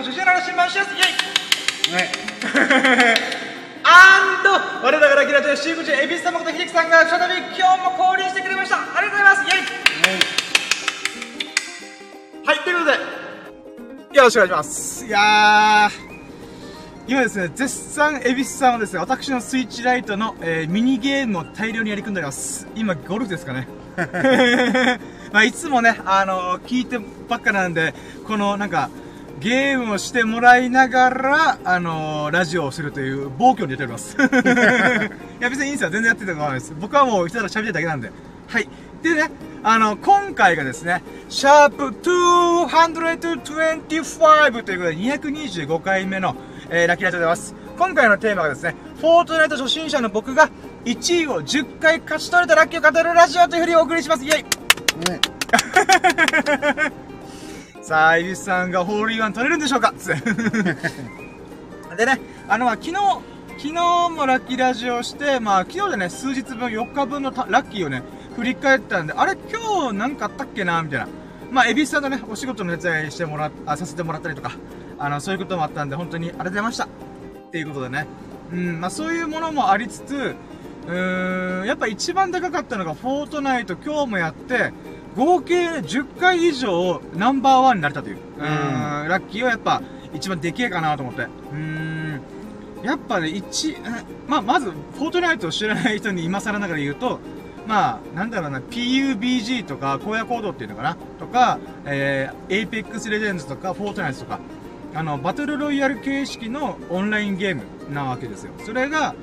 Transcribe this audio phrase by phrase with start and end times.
[0.00, 2.08] の主人ら新聞シュースイェイはい
[3.82, 4.52] アンド
[4.86, 10.40] 我らがラキラジオシー口エビス様こと秀樹さんが再び今日も降臨してくれましたありがとうございますイェイ
[12.46, 15.06] はい、ということで、よろしくお願いします。
[15.06, 15.90] いやー、
[17.06, 22.66] 今ですね、絶賛、恵比寿さんはですね、私のスイッチライトの、えーミニゲームを大量にやり込んでおります。
[22.74, 23.68] 今、ゴルフですかね。
[25.32, 27.94] まあ、いつもね、あのー聞いてばっかなんで、
[28.26, 28.90] この、なんか、
[29.40, 34.14] ゲームをしてもらいながら、あのーラジオをするという暴挙に出ております。
[34.20, 34.22] い
[35.40, 35.90] や、別にいいんですよ。
[35.90, 36.74] 全然やってたことないです。
[36.78, 38.12] 僕はもう、ただ喋ってるだけなんで。
[38.48, 38.68] はい。
[39.02, 39.30] でね、
[39.62, 46.36] あの、今回がですね、シャープ225ということで、225回目の、
[46.68, 47.54] えーラッキーラでございます。
[47.78, 50.50] 今回のテーマがですね、フォートナイト初心者の僕が
[50.84, 54.24] 1位を10回勝ち取れたラッキーを語るラジオというふうにお送りします。
[54.24, 54.42] イェイ
[55.10, 55.18] ね
[57.82, 59.94] さあ、イビスさんがホールインワン取れるんでしょうか？
[61.96, 63.72] でね、あの、昨日、昨日
[64.10, 68.02] もラッキーラジオして、まあ、昨日でね、数日分、4日分のラッキーをね、
[68.36, 70.82] 振り返ったんで、あれ、今日なんかあったっけな？
[70.82, 71.08] みたいな。
[71.50, 74.52] まあ、エビスさんとね、お仕事の手伝いしてもら、あ、させてもらったりとか、
[74.98, 76.84] あの、そういうこともあったんで、本当にありがとうございました。
[76.84, 76.88] っ
[77.50, 78.06] ていうことでね。
[78.52, 80.34] うん、まあ、そういうものもありつつ、
[80.86, 84.72] うーん、やっぱ一番でかかったのが、フォートナイト今日もやって、
[85.16, 88.18] 合計10回以上ナンバーワンになれたという。
[88.38, 89.82] うーん、ラッキーはやっぱ
[90.14, 91.22] 一番でけえかなと思って。
[91.22, 92.20] うーん、
[92.82, 93.82] やっぱね、一、うん
[94.28, 97.18] まあ、まず、フォートナイトを知らない人に今更ながら言うと、
[97.66, 100.96] まあ、なんだろうな、PUBG とか、荒野行動っていうのかな？
[101.18, 104.40] とか、えー、Apex Legends とか、フォートナイトとか、
[104.94, 108.52] あの、バトルロイヤル形式のオンラインゲームなわけですよ。
[108.64, 109.14] それが、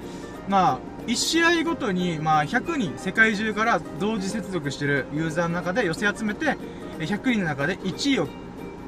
[0.48, 6.58] まあ、1試合ごとに、まあ、100人、世界中から同時接続してるユーザーの中で寄せ集めて、
[7.00, 8.28] え100人の中で1位を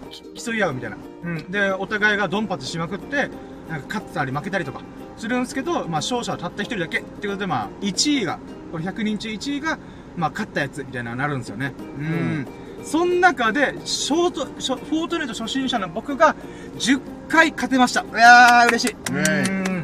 [0.10, 0.98] き競い合うみたいな。
[1.24, 1.52] うん。
[1.52, 3.30] で、お互いがドンパチしまくって、
[3.70, 4.82] なんか勝ったり負けたりとか
[5.18, 8.40] するんですけど、まあ、勝者はたった1人だけっていうことで、まあ、1位が、
[8.72, 9.80] これ100人中1位が、
[10.18, 11.74] まあ、勝ったやつみたいなのになるんですよね。
[11.98, 12.48] うん。
[12.84, 16.36] その中で、ショート、フォートネット初心者の僕が
[16.78, 18.02] 10回勝てました。
[18.02, 18.96] いやー、嬉しい。
[19.12, 19.79] うん。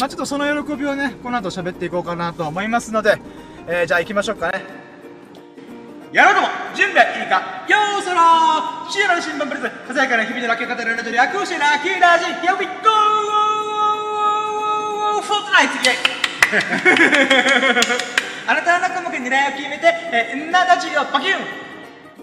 [0.00, 3.20] まあちょっとその喜びをね、この後喋っていこうかなと思いますので、
[3.66, 4.64] えー、じゃあ行きましょうかね。
[6.10, 7.36] やろうとも準備はいいか?
[7.68, 12.72] よーそろーシエラの新聞プレゼンささやかな日々のラッキー語るラジオ略してラッキーラジオ Here we go!
[15.22, 15.96] フォートナイトイェイ
[18.48, 21.38] あなたの項目に狙いを決めて、えー、なたちをバキュン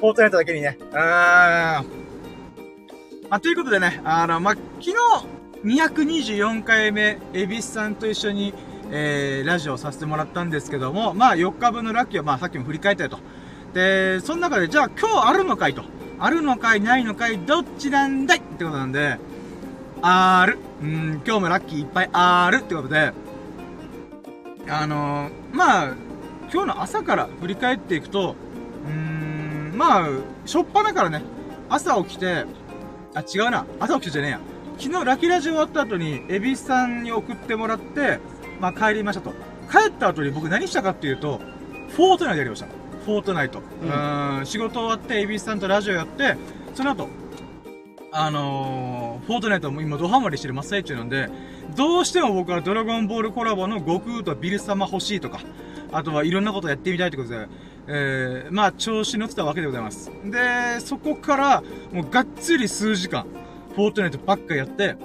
[0.02, 0.78] フォートナイトだけにね。
[0.80, 0.92] うーん。
[3.30, 4.94] まあ、ということでね、あの、まあ、昨日、
[5.67, 8.53] 224回目、エビスさんと一緒に、
[8.89, 13.19] えー、ラジオをさせてもらったんですけども、まあ、4日分のラッキーを、まあ、さっきも振り返ったよと。
[13.73, 15.83] で、その中で、じゃあ今日あるのかいと。
[16.19, 18.38] あるのかいないのかいどっちなんだい？
[18.38, 19.17] ってことなんで、
[20.01, 20.57] ある。
[20.81, 23.11] うん、今日もラッキーいっぱいあるってことで、
[24.69, 25.94] あのー、まあ、
[26.49, 28.35] 今日の朝から振り返っていくと、
[28.88, 30.07] うーん、まあ、
[30.45, 31.23] しょっぱなからね、
[31.67, 32.45] 朝起きて、
[33.13, 33.66] あ、違うな。
[33.81, 34.39] 朝起きてじゃねえや。
[34.80, 38.20] 昨日ラキラジ終わった後に、エビスさんに送ってもらって、
[38.60, 39.32] まあ帰りましたと。
[39.72, 41.42] 帰った後に僕何したかっていうと、
[41.90, 42.68] フォートナイトやりました。
[43.06, 43.60] フォートナイト。
[43.60, 46.38] うーん、仕事終わって、エビスさんとラジオやって、
[46.76, 47.08] その後、
[48.12, 51.30] あのー、フォートナイトも今ドハマりしてる真っ最中なんで、
[51.76, 55.40] どうしても僕はドラゴンボールコラボの悟空とビル様欲しいとか、
[55.92, 57.48] あとはいろんなことやってみたいってことで、
[57.88, 60.12] えー、まあ調子乗ってたわけでございます。
[60.26, 63.26] で、そこから、もうがっつり数時間、
[63.78, 64.96] フォートナイトばっかやって、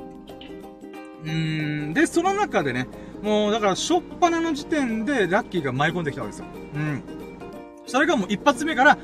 [1.25, 2.88] うーん、で、その中でね、
[3.22, 6.47] もうだから、しょっぱなの時点でラッキーが舞い込んできたわけですよ。
[6.75, 7.03] うん。
[7.87, 8.97] それがもう一発目から、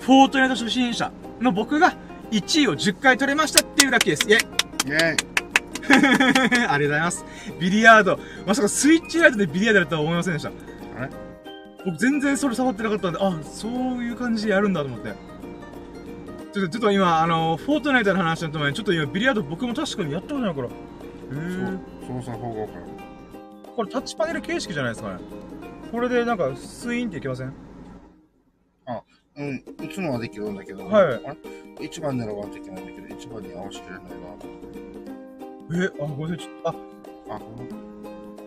[0.00, 1.12] フォートナイト初心者
[1.42, 1.94] の僕が
[2.30, 4.30] 1位を10回取れましたっていうラッキーです。
[4.30, 7.26] イェイイェイ ありがとうございます。
[7.60, 8.18] ビリヤード。
[8.46, 10.48] まさかスイッチライトでビリヤードやるとは思いませんでした。
[10.48, 11.10] あれ？
[11.84, 13.72] 僕全然それ触ってなかったんで、あ、そう
[14.02, 15.31] いう感じでやるんだと思って。
[16.52, 20.68] ちょっと、ちょっと今、あの、フォートナイトの話のために、ちょっと今、ビリヤード僕も確かにやったことないから。
[20.68, 20.76] へそ
[22.14, 22.80] う操作方法から。
[23.74, 25.20] これタッチパネル形式じゃないですかね。
[25.90, 27.54] これでなんか、スイーンっていけません？
[29.34, 31.04] うん打つのはできるんだけど、はい。
[31.04, 31.34] あ
[31.80, 31.86] れ？
[31.86, 34.02] 一番狙わんといけないんだけど一番に合わせきれない
[35.80, 35.86] な。
[35.86, 36.74] え、あ、ごめんなさい、ちょっと、あ、
[37.34, 37.40] あ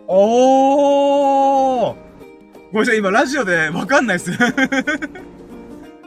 [0.08, 1.96] おー。
[2.72, 4.31] ごめんなさい、今ラジオでわかんないっす。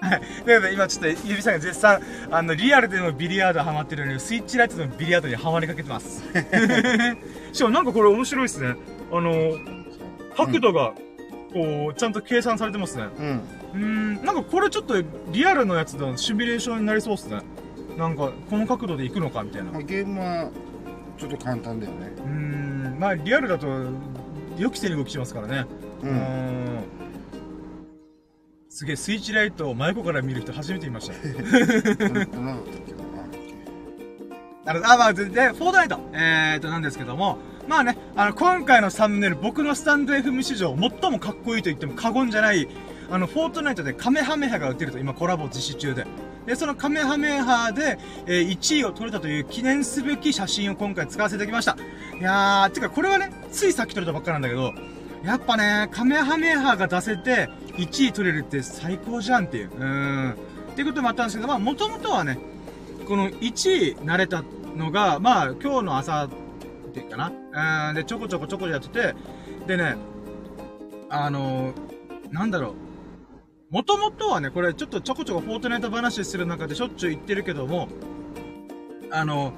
[0.01, 0.21] はい。
[0.21, 2.01] ということで、今ちょっと、ゆびさんが絶賛、
[2.31, 6.23] あの、リアルでのビリヤードハマってるのに、スイッチライトのビリヤードにハマりかけてます。
[7.53, 8.77] しかもなんかこれ面白いっすね。
[9.13, 9.53] あの、
[10.37, 10.93] 角度が、
[11.53, 13.05] こう、ちゃんと計算されてますね。
[13.19, 13.41] うん
[13.75, 13.79] うー
[14.23, 14.95] ん、なんかこれちょっと
[15.31, 17.41] リアルのやつのシミュレーションになりそうっすね。
[17.99, 19.73] なんか、この角度で行くのかみたいな。
[19.73, 20.51] まあ、ゲームは
[21.19, 23.67] ちょっと簡単だよねうーん、まあ、リアルだと、
[24.57, 25.67] 予期せぬ動きしますからね。
[26.03, 26.19] ううんん。
[28.79, 31.15] すげえ、スイッチライトを真横から見る人初めて見ました。
[34.67, 35.99] あ、まあ、で、フォートナイト。
[36.13, 42.69] えーと、なんですけども、まあね、あの、今回のサムネイル、僕のスタンド FM 史上、最もかっこいいと言っても過言じゃない、
[43.11, 46.07] あの、フォートナイトでカメハメハが売ってると、今コラボ実施中で。
[46.47, 51.77] で、そのカメハメハで、えー1位を取れたという記念すべき写真を今回使わせてきました。
[52.17, 54.73] いやー、てかこれはね、ついさっき撮れたばっかなんだけど、
[55.25, 57.49] やっぱね、カメハメハが出せて、
[57.79, 59.71] 1位取れるって最高じゃんっていう。
[59.75, 60.31] うん。
[60.33, 60.35] っ
[60.75, 62.39] ていうこともあったんですけど、まあ、もともとはね、
[63.07, 64.45] この1位慣れた
[64.77, 66.29] のが、まあ、今日の朝っ
[66.93, 67.17] ていうか
[67.53, 67.89] な。
[67.91, 69.15] うん、で、ちょこちょこちょこやってて、
[69.67, 69.97] でね、
[71.11, 71.73] あの
[72.31, 72.75] なんだろ
[73.71, 73.75] う。
[73.75, 77.89] もともとはね、これちょっとちょこちょこフォートナイト話する中でしょっちゅう言ってるけども、
[79.11, 79.53] あの、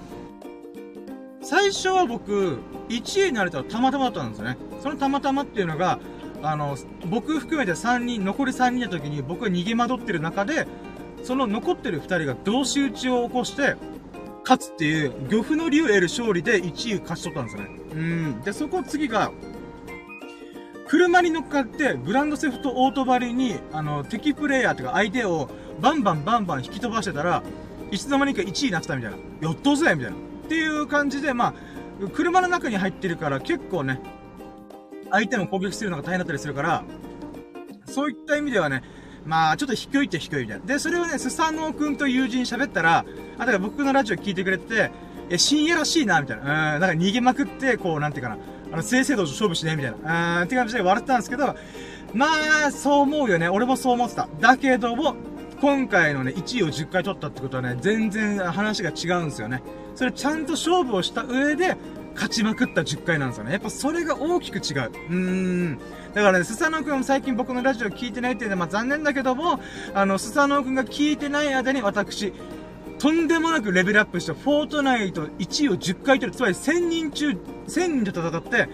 [1.42, 2.58] 最初は僕、
[2.88, 4.56] 1位になれたらたまたまだったんですよね。
[4.82, 6.00] そのたまたまっていうのが、
[6.42, 6.76] あの、
[7.08, 10.66] 僕含めて3人、残り3人の時に僕が逃げ惑ってる中で、
[11.22, 13.76] その残ってる2人が同士討ちを起こして、
[14.42, 17.68] 勝つっていう、漁夫の竜得る勝利で1位勝ち取ったんですよね。
[17.92, 18.40] うん。
[18.40, 19.30] で、そこ次が、
[20.88, 25.48] 車に乗っかって、グランドセフトオートバリに、あの、敵プレイヤーっていうか相手を
[25.80, 27.42] バンバンバンバン引き飛ばしてたら、
[27.90, 29.18] いつの間にか1位になってたみたいな。
[29.40, 30.16] やっとぜみたいな。
[30.16, 31.54] っていう感じで、まあ、
[32.12, 34.00] 車の中に入ってるから結構ね、
[35.10, 36.84] 相手も攻撃するのが大変だったりするから、
[37.86, 38.82] そういった意味ではね、
[39.26, 40.66] まあ、ちょっと低いっちゃ低いみたいな。
[40.66, 43.04] で、それをね、スサノオくんと友人喋ったら、
[43.36, 44.90] あ、だから僕のラジオ聞いてくれてて、
[45.30, 46.74] え、深夜らしいな、みたいな。
[46.74, 48.38] うん、なんか逃げまくって、こう、なんていうかな。
[48.72, 50.38] あの、正々堂と勝負しね、みたいな。
[50.38, 51.54] うん、って感じで笑ってたんですけど、
[52.14, 52.26] ま
[52.66, 53.48] あ、そう思うよね。
[53.48, 54.28] 俺もそう思ってた。
[54.40, 55.14] だけども、
[55.60, 59.62] 今回のね、1位を10回取ったってことはね、全然話が違うんですよね。
[59.94, 61.76] それちゃんと勝負をした上で、
[62.14, 63.52] 勝ちまくった10回なんですよね。
[63.52, 64.62] やっぱそれが大きく違う。
[64.62, 65.78] うーん。
[66.14, 69.60] だからね、スサノオくんも最近僕のラジオ聞いてないっていうのは、まあ残念だけども、
[69.94, 72.32] あの、スサノオくんが聞いてない間に私、
[72.98, 76.36] とんでもなくレベルアップしたフォートナイト1位を10回取る。
[76.36, 77.36] つまり1000人中、1000
[77.66, 78.68] 人で戦って、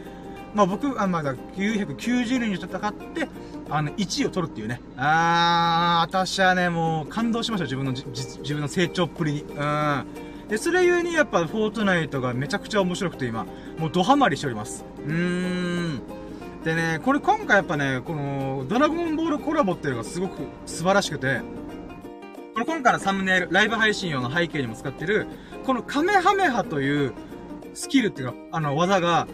[0.55, 3.29] まあ僕、あ、まだ990人で戦って、
[3.69, 4.81] あの、1位を取るっていうね。
[4.97, 9.43] あー、私はね、もう感動しました、自分の、自分の成長っぷりに。
[9.43, 10.05] うん。
[10.49, 13.47] で、それゆえにやっぱフォートナイトがめちゃくちゃ面白くて今、
[13.79, 14.85] もうドハマりしております。
[15.05, 16.03] うーん。
[16.65, 21.41] でね、これ今回やっぱね、この、ドラゴンボールコラボっていうのがすごく素晴らしくて、
[22.55, 25.27] これ今回のサムネイル、ライブ配信用の背景にも使ってる、
[25.65, 27.13] このカメハメハという
[27.75, 29.29] スキルっていうか、あの技が、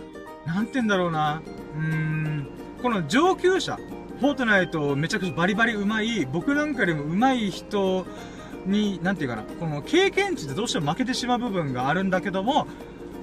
[0.47, 1.43] なんて言うんだろうな、
[1.77, 2.49] うーん、
[2.83, 3.79] この上級者、
[4.19, 8.07] フォートナイトめちゃくちゃバリバリ上手い、僕なんかよりも上手い人
[8.67, 12.67] に、なんていうかな、この経験値でどうしても負けてしまう部分があるんだけども、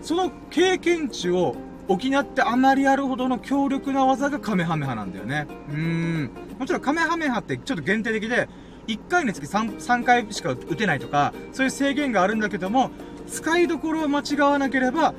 [0.01, 1.55] その経験値を
[1.87, 5.47] 補ってあまりあるほどの強力な技がカメハメハなんだよね。
[5.69, 6.31] うーん。
[6.59, 8.47] もちろんカメハメハってちょっと限定的で、
[8.87, 12.91] 1回につき 3, 3回しか打てないとか、そういう制限があるんだけども、
[13.27, 15.13] 使いどころを間違わなければ、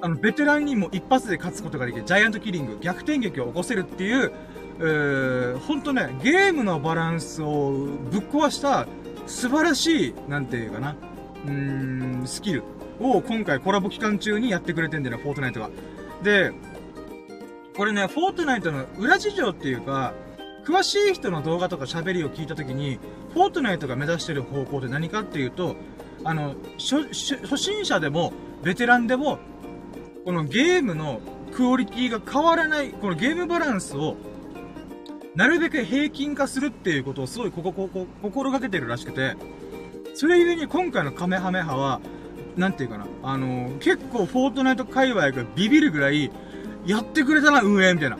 [0.00, 4.32] あの、ベテランにも一発で勝つことができる、ジャイアントキリング、逆転劇を起こせるっていう、
[4.80, 7.72] えー、ほんとね、ゲームのバランスを
[8.10, 8.86] ぶっ壊した
[9.28, 10.96] 素晴らしい、なんていうかな、
[11.46, 12.64] うーん、スキル
[12.98, 15.70] を今回コラボ期間中にやってくれてんだよね、フォートナイトが。
[16.22, 16.52] で、
[17.76, 20.14] これね、フォートナイトの裏事情っていうか、
[20.64, 22.98] 詳しい人の動画とか喋りを聞いたときに、
[23.32, 25.76] フォートナイトが目指してる方向って何かっていうと、
[26.24, 28.32] あの、初初心者でも、
[28.62, 29.38] ベテランでも、
[30.24, 31.20] このゲームの
[31.52, 34.16] クオリティが変わらない、このゲームバランスを、
[35.34, 39.36] なるべく平均化するっていうことをすごいここ、ここ、心がけてるらしくて、
[40.14, 42.00] それゆえに今回のカメハメハは、
[42.56, 46.30] なんていうかな、あの結構フォートナイト界隈がビビるぐらい、
[46.86, 48.18] やってくれたな、運営みたいな。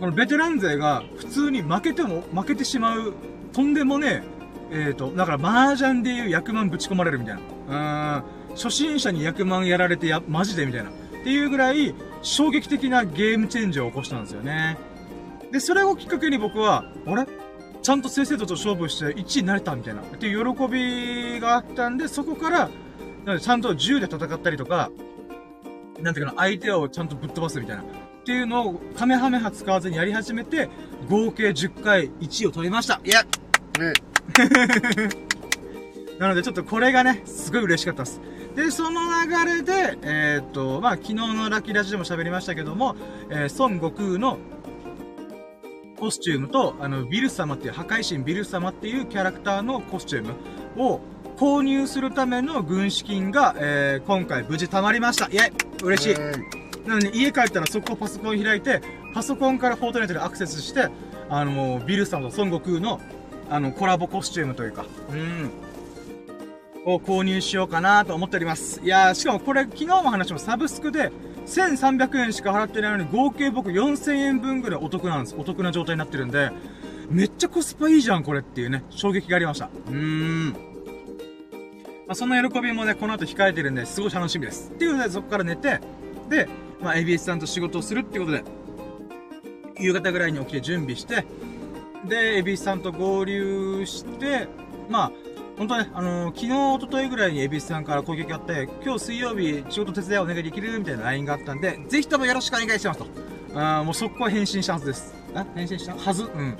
[0.00, 3.14] このベテラン勢が普通に負けても負けてしまう、
[3.52, 4.24] とんでもね
[4.70, 7.38] え、えーと、だから麻雀でいう役満ぶち込まれるみたい
[7.68, 8.24] な。
[8.50, 10.90] うん、初心者に役満やられてや、マジでみたいな。
[10.90, 14.78] っていうぐらい、衝撃的なゲームチェンジを起こしたんですよね。
[15.54, 17.28] で、それをきっかけに僕は、あれ？
[17.80, 20.02] ちゃんと正々堂と勝負して1位になれたみたいな。
[20.02, 22.70] っていう喜びがあったんで、そこから、
[23.24, 24.90] なんでちゃんと銃で戦ったりとか、
[26.00, 27.84] なんていうかな、相手をちゃんとぶっ飛ばすみたいな。
[27.84, 27.86] っ
[28.24, 30.68] ていうのを、カメハメハ使わずにやり始めて、
[31.08, 33.00] 合計10回1位を取りました。
[33.04, 33.22] いや
[33.74, 33.92] で、
[36.18, 38.20] なのでちょっとこれがね、すごい嬉しかったです。
[38.56, 42.96] で、その流れで、えーっと、まあ、昨日のラッキーラジでも喋りましたけども、
[43.30, 44.38] えー、孫悟空の
[46.04, 50.34] コスチュームと、あの、ビル様っていう、破壊神ビル様っていうキャラクターのコスチュー
[50.76, 51.00] ムを、
[51.38, 55.28] 購入するための軍資金が、えー、今回無事貯まりました。
[55.28, 56.86] イェイ嬉しい。
[56.86, 58.82] なので、家帰ったら速攻パソコン開いて、
[59.14, 60.90] パソコンからフォートナイトでアクセスして、
[61.30, 63.00] あのビルさんと孫悟空の、
[63.48, 65.50] あの、コラボコスチュームというか、うん。
[66.84, 68.82] を購入しようかなと思っております。
[68.84, 71.10] いやー、しかもこれ、昨日も話しましたサブスクで、
[71.46, 75.36] 1300円しか払ってないのに、合計僕4000円分ぐらいお得なんです。
[75.38, 76.50] お得な状態になってるんで、
[77.10, 79.66] めっちゃコスパいいじゃん、これっていうね、衝撃がありました。
[79.66, 80.50] うーん。
[82.06, 84.70] まあ、その喜びもね、この後控えてるんで、すごい楽しみです。
[84.74, 85.80] っていうので、そこから寝て、
[86.28, 86.48] で、
[86.80, 88.44] まあ、ABS さんと仕事をするっていうことで、
[89.78, 91.26] 夕方ぐらいに起きて準備して、
[92.06, 94.48] で、ABS さんと合流して、
[94.88, 95.12] まあ、
[95.56, 103.06] 本当ね、あのー昨日、一昨日ぐらいに恵比寿さんから攻撃があって、今日水曜日仕事手伝いお願いできるみたいな LINE があったんで、ぜひともよろしくお願いしますと。
[103.54, 105.14] あーもう速攻返信したはずです。
[105.34, 106.24] あ返信したはず？
[106.24, 106.58] うん。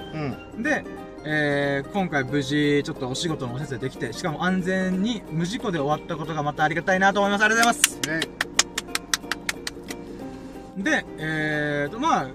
[0.54, 0.62] うん。
[0.62, 0.84] で、
[1.24, 7.44] えー、今回無事、ちょっとお仕事のお手伝いできて、しかも安全に無事故で終わったことがまたありがたいなと思います。
[7.44, 8.00] ありがとうございます。
[10.76, 10.84] ね。
[10.84, 12.28] で、えーと、まあ、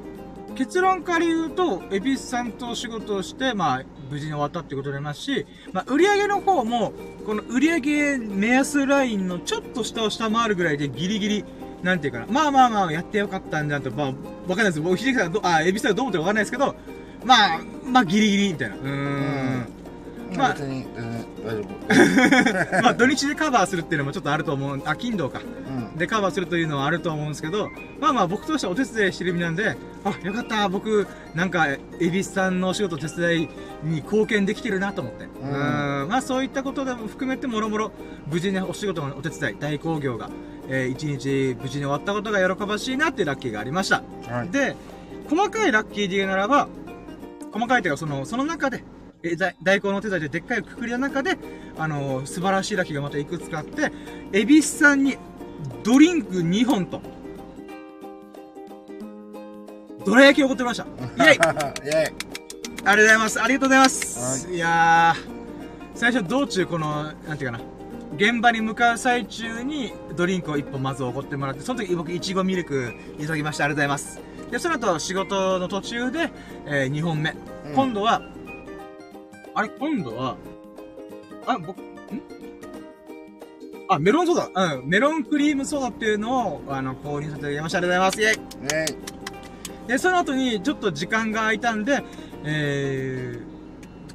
[0.55, 6.93] 結論から言うと、恵比寿さんとお仕事をして、まあ、無事に終わったってことになりますし、まあ、売り上げの方も、
[7.25, 11.45] この売り上げ目安ラインのちょっと下を下回るぐらいでギリギリ、
[11.83, 12.25] なんていうかな。
[12.27, 14.81] まあまあまあ、やってよかったんだと、まあ、わかんないです。
[14.81, 16.75] 僕、秀樹さんがど、あ、恵比寿さんがどう思ってるかわかんないですけど、
[17.25, 18.75] まあ、まあ、ギリギリ、みたいな。
[18.75, 19.79] うーん。
[20.37, 21.61] まあ別に、全然大丈
[22.75, 22.81] 夫。
[22.83, 24.81] まあ、土日でカバーするっていうのもちょっとあると思う。
[24.85, 25.41] あ、金土か。
[25.91, 25.97] うん。
[25.97, 27.69] でカバーするというのはあると思うんですけど、
[27.99, 31.67] まあまあ僕としてはお手伝いしてる意味なんで、あ、よかった、僕、なんか、
[31.99, 33.49] 恵比寿さんのお仕事手伝い
[33.83, 35.25] に貢献できてるなと思って。
[35.25, 35.51] うん、ん
[36.07, 37.91] まあそういったことでも含めてもろもろ、
[38.27, 40.29] 無事にお仕事のお手伝い、大工業が、
[40.69, 44.03] えー一日無事に終わったことが喜ばしいなっていうラッキーがありました。
[44.27, 44.49] はい。
[44.49, 44.75] で、
[45.29, 46.67] 細かいラッキーで言うならば、
[47.51, 48.83] 細かいというか、その、その中で、
[49.21, 51.37] え大大根の手伝いででっかいくくりの中で、
[51.77, 53.91] あの素晴らしいラッキーがまたいくつかあって、
[54.31, 55.17] 恵比寿さんに
[55.83, 57.01] ドリンク2本と、
[60.05, 60.83] どら焼きをおごってました。
[61.23, 61.67] イェイありがと。
[62.93, 63.41] うございます。
[63.41, 64.49] ありがとうございます。
[64.51, 65.29] い、やー、
[65.95, 67.63] 最初道中この、なんていうかな、
[68.15, 73.65] 現場に向かう最中にドリンクを1本まずおごってもらって、その時僕いちごミルクいただきました。
[73.65, 74.19] ありがとうございます。
[74.51, 76.31] で、その後仕事の途中で、
[76.65, 77.31] え2本目。
[77.31, 77.33] う
[77.71, 78.21] ん今度は、
[79.53, 80.35] あれ、今度は、
[81.45, 82.38] あ、僕、ん？
[83.89, 84.75] あ、メロンソーダ。
[84.75, 87.77] うん、メロンクリームソーダっていうのを、あの、購入させていただきました。
[87.79, 88.61] ありがとうございます。
[88.61, 89.19] イェイね
[89.87, 92.03] で、その後にちょっと時間が空いたんで、
[92.43, 93.41] え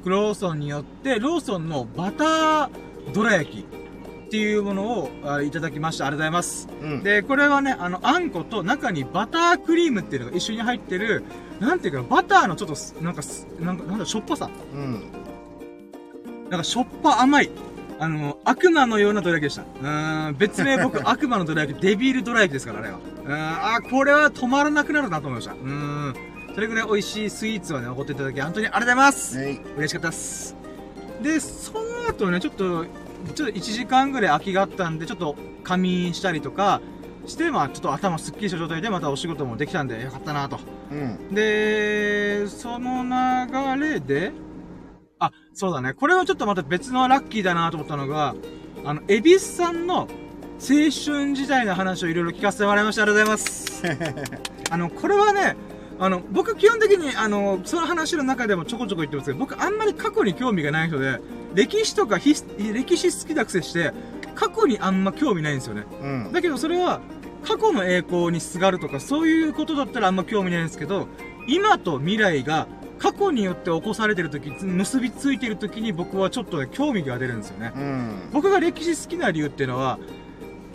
[0.03, 2.69] ー、ローソンによって、ローソンのバター
[3.13, 6.07] どら焼きっていうものをあいただきました。
[6.07, 6.69] ありがとうございます。
[6.81, 7.03] うん。
[7.03, 11.25] で、これはね、あの、あんこと中にバタークリームっていうのが一緒に入ってる、
[11.59, 14.49] なんていうかな、バターのちょっとす、なんかす、なんか、なんだ、しょっぱさ。
[14.73, 15.03] うん。
[16.49, 17.49] なんかしょっぱ甘い。
[17.99, 19.61] あの、悪魔のようなどら焼きでした。
[19.61, 22.99] うーん、別名僕、 悪魔のどら焼き、デビルどら焼きですから、あれは。
[23.25, 25.53] うーん、あー、これは止まらなくなるなと思いました。
[25.53, 26.15] うーん。
[26.53, 29.37] それぐらい美味しいスイーツをね、おごっていただき、本当にありがとうございます。
[29.37, 30.55] ね嬉しかったです。
[31.21, 32.85] で、その後ね、ちょっと、
[33.33, 36.81] ちょっと1時間ぐらい空きがあったんで、ちょっと仮眠したりとか
[37.25, 40.59] して、まあちょっと頭すっきりした状態でまたお仕事もできたんで、よかったなと。
[40.91, 41.33] うん。
[41.33, 44.44] で、その流れで、あ、
[45.55, 45.93] そうだね。
[45.93, 48.35] これはちょっとまた別のラッキーだなと思ったのが、
[48.83, 50.07] あの、エビスさんの
[50.59, 53.03] 青春時代の話をいろいろ聞かせてもらいました。
[53.03, 53.83] ありがとうございます。
[54.69, 55.55] あの、これはね、
[55.97, 61.21] あの、僕基本的に、あの、その話の中でもちょこちょこ言ってますけど、僕あんまり過去に興味がない人で、
[61.53, 63.93] 歴史とか歴史好きだくせして、
[64.35, 65.85] 過去にあんま興味ないんですよね。
[66.01, 66.31] うん。
[66.33, 66.99] だけどそれは
[67.43, 71.07] 過去の栄光にすがるとかそういうことだったらあんま興味ないんですけど
[71.47, 72.67] 今と未来が
[73.05, 78.29] 過去によって起こされてる時結びついてる時に僕はちょっとね興味が出るんですよねうん。
[78.33, 79.99] 僕が歴史好きな理由っていうのは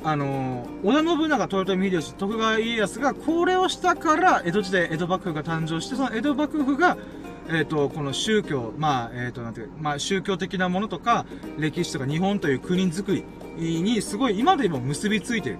[0.05, 6.97] あのー織田信長豊臣秀吉徳川家康がこれをしたから江戸時代江戸幕府が誕生してその江戸幕府が
[7.53, 11.27] えっ、と、この宗教、まあ、えっ、と、なんていうか、まあ、宗教的なものとか、
[11.59, 13.25] 歴史とか日本という国づく
[13.57, 15.59] りに、すごい今でも結びついてる。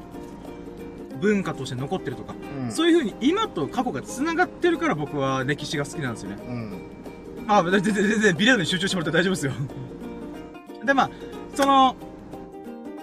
[1.21, 2.35] 文化として残ってるとか、
[2.65, 2.71] うん。
[2.73, 6.39] そういう風に今と過去が繋がってるから僕は歴史が好きなんですよね。
[6.49, 6.73] うん。
[7.49, 9.53] あ、全然、全然、ビデオに集中してもらって大丈夫ですよ。
[10.85, 11.11] で、まあ、
[11.55, 11.97] その、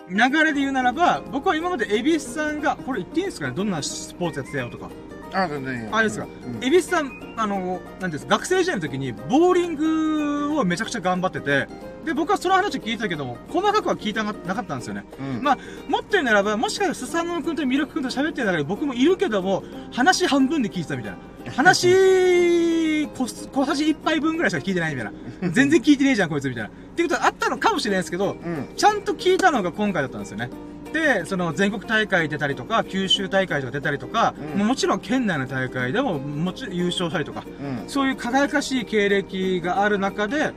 [0.09, 3.53] 流れで言うならば、僕は今までエビスさんが、これ言っていいんですかね？
[3.55, 4.89] どんなスポーツやってたよとか。
[5.33, 5.89] あ、全然いいよ。
[5.91, 6.27] あれですか？
[6.45, 6.63] うん。
[6.63, 11.67] エビスさん、あの、なんていうんですか、学生時代の時に、ボーリングをめちゃくちゃ頑張ってて、
[12.07, 15.03] で、僕はその話聞いたけども、細かくは聞いたなかったんですよね。
[15.19, 15.43] うん。
[15.43, 15.57] まあ、
[15.89, 19.61] もっと言うならば、もしかしたらスサノオ君とミルク君と喋ってる中で僕もいるけども、
[19.91, 21.17] 話半分で聞いてたみたいな。
[21.51, 25.11] 話、小す小さじ1杯分ぐらいしか聞いてないみたい
[25.41, 25.51] な。
[25.51, 26.69] 全然聞いてねえじゃん、こいつみたいな。
[26.69, 28.69] っていうことはあったのかもしれないですけど、うん。
[28.77, 30.49] ちゃんと聞いたのが今回だったんですよね。
[30.93, 37.89] で、その全国大会出たりとか、九州大会とか出たりとか、うんもちろん県内の大会でももちろん優勝したりとか、うん。
[37.89, 40.53] そういう輝かしい経歴がある中で、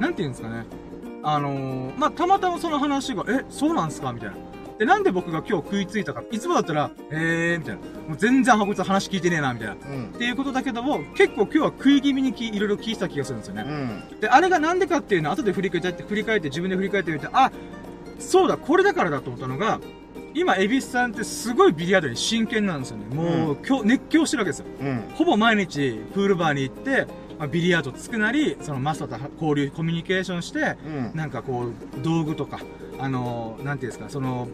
[0.00, 0.64] なんていうんですかね。
[1.24, 4.12] あのー、まあ、たまたまその話が、え、そうなんすか？
[4.12, 4.36] みたいな。
[4.78, 6.22] で、なんで僕が今日食いついたか。
[6.30, 7.80] いつもだったら、えー、みたいな。
[8.08, 9.74] もう全然こいつ話聞いてねえな、みたいな。
[9.74, 10.18] っうん。
[10.18, 13.64] ていうことだけども、結構今日は食い気味にきいろいろ聞いてた気がするんですよね。
[14.12, 14.20] うん。
[14.20, 17.52] で、あれがなんでかっていうのは後で振り返って、振り返って自分で振り返ってみて、あ、
[18.18, 19.80] そうだ、これだからだと思ったのが、
[20.34, 23.14] 今、エビスさんってすごいビリヤードに真剣なんですよね。
[23.14, 24.66] もう、今日、熱狂してるわけですよ。
[24.80, 25.04] うん。
[25.14, 27.06] ほぼ毎日、プールバーに行って、
[27.44, 31.10] まあ、ビリヤードつくなり、そのマスターと交流、コミュニケーションして、うん。
[31.14, 32.58] なんかこう、道具とか、
[32.98, 34.48] あのーなんていうんですか、その、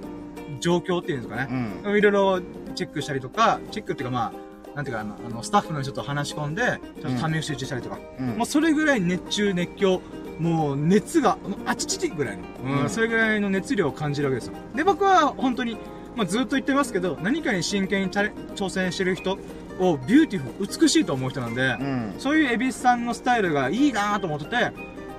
[0.59, 1.83] 状況っていうんですかね。
[1.85, 1.97] うん。
[1.97, 2.41] いろいろ
[2.75, 4.33] チェックしたりとか、チェックっていうかま
[4.75, 8.27] あ、なんていうか、あの、スタッフの人と話し込んで、ちょっと試し打ちしたりとか、うん。
[8.39, 10.03] もうそれぐらい熱中、熱狂、
[10.41, 14.55] もう熱が、あちちちぐらいの、うんうんそれぐらいの熱量を感じるわけですよ。
[14.75, 15.77] で、僕は本当に、
[16.17, 19.39] まあずっと言ってますけど、何かに真剣に挑戦してる人
[19.81, 22.15] をビューティフル、美しいと思う人なんで、うん。
[22.19, 24.73] そういう蛭子さんのスタイルがいいなと思ってて、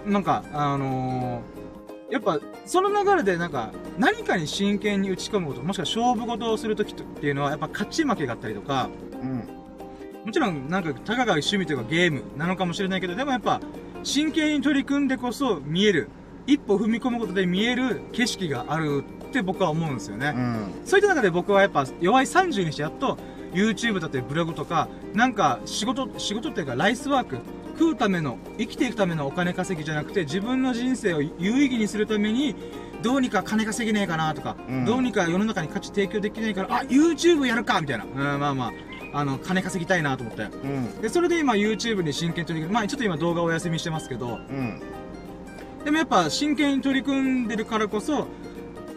[0.06, 1.62] なんか、あのー
[2.12, 8.90] やっぱ、その流れでなんか、何かに真剣に打ち込むこと、もしくは勝負事をするときっていうのは、やっぱ勝ち負けがあったりとか、
[9.22, 9.48] うん。
[10.26, 13.62] もちろんなんか、たかが趣味というかゲームなのかもしれないけど、でもやっぱ、
[14.04, 16.10] 真剣に取り組んでこそ見える、
[16.48, 20.34] 一歩踏み込むことで見える景色があるって僕は思うんですよね。
[20.36, 20.74] うん。
[20.84, 23.18] そういった中で僕はやっぱ齢30にしてやっと
[23.54, 27.40] YouTube だってブログとかなんか仕事、仕事っていうかライスワーク
[27.78, 32.56] 食うための生きていくためのお金稼ぎじゃなくて自分の人生を有意義にするために
[33.02, 38.72] どうにか金稼げねえかなとか、うんどうにか世の中に価値提供できないからあ YouTube やるかみたいな、うん、まあまあ
[39.14, 41.02] あの金稼ぎたいなと思ってうん。
[41.02, 44.82] でそれで今 YouTube に真剣に取り組むまあちょっと今動画お休みしてますけどうん。
[45.84, 48.28] でもやっぱ真剣に取り組んでるからこそ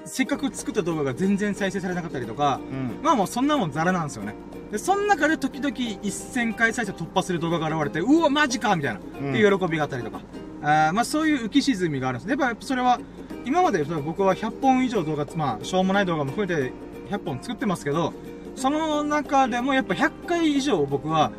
[0.04, 3.02] せっかく作った動画が全然再生されなかったりとかうん。
[3.02, 4.34] まあもうそんなもんザラなんですよね。
[4.70, 10.20] で、その中で時々1000回再生突破する動画が現れて、うわ、マジかみたいな、うんっていう喜びがあったりとか。
[10.62, 12.30] あーまあそういう浮き沈みがあるんです。
[12.30, 12.98] やっぱそれは、
[13.44, 16.72] 今まで僕は100本以上動画、まあしょうもない動画も含めて
[17.10, 18.12] 100本作ってますけど、
[18.56, 21.32] その中でもやっぱ100回以上僕は、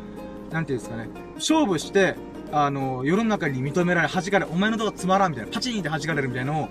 [0.50, 2.14] なんていうんですかね、勝負して、
[2.52, 6.68] あの、世の中に認められ、弾かれ、お前の動画つまらんみたいな、パチンって弾かれるみたいなのを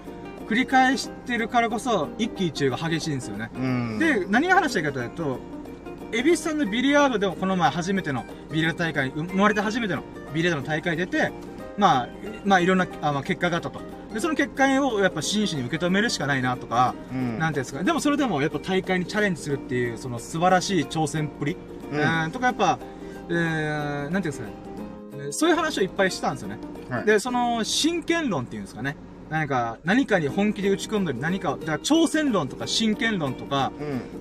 [0.47, 3.49] 繰り返してるからこそ、一喜一憂が激しいんですよね。
[3.55, 5.39] うん。、で、何が話したいかというと、
[6.11, 10.03] エビスさんのビリヤードでもこの前初めてのビリヤード大会、生まれて初めての
[10.33, 11.31] ビリヤードの大会出て、
[11.77, 12.09] まあ、
[12.45, 13.81] まあいろんなあ、まあ、結果があったと。
[14.13, 17.39] で、その結果をやっぱ真摯に受け止めるしかないなとか、うん。
[17.39, 17.83] なんていうんですか。
[17.83, 21.57] でもそれでもやっぱ大会にチャレンジするっていう、その素晴らしい挑戦っぷり、
[21.91, 22.79] うんうんとかやっぱ、
[23.29, 24.53] えー、なんていうんですかね。
[24.53, 26.59] えーそういう話をいっぱいしたんですよね。
[26.89, 27.05] はい。
[27.05, 28.95] で、その真剣論っていうんですかね。
[29.29, 33.71] 何か、何かに本気で打ち込んだり、何かを、だから挑戦論とか真剣論とか、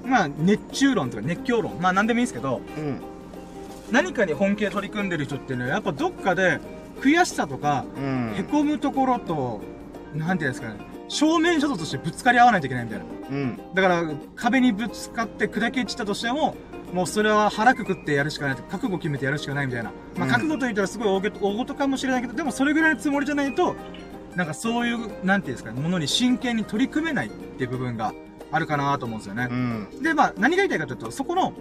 [0.04, 0.10] うん。
[0.10, 1.78] まあ、熱中論とか熱狂論。
[1.80, 3.00] まあ、なんでもいいんですけど、うん。
[3.90, 6.58] 何かに本気で取り組んでる人っていうのは、やっぱどっかで、
[7.00, 8.34] 悔しさとか、うん。
[8.36, 9.60] へこむところと、
[10.14, 10.76] なんていうんですかね、
[11.08, 13.04] 正面衝突としてぶつかり合わないといけないみたいな。
[13.30, 13.60] うん。
[13.74, 14.02] だから、
[14.36, 16.56] 壁にぶつかって砕け散ったとしても、
[16.94, 18.56] もうそれは腹くくってやるしかない。
[18.56, 19.90] 覚悟決めてやるしかないみたいな。
[20.16, 23.74] まあ、うん覚悟と言ったらすごい大げ大事かもしれないけど、でもそれぐらいのつもりじゃないと、
[24.36, 28.12] なんかそういう、なんていうんですかね、ものに真剣に取り組めないっていう部分が
[28.50, 29.54] あるかなと思うんですよねう。
[29.54, 30.02] ん。
[30.02, 31.52] で、まあ、何が言いたいかというと、そこの、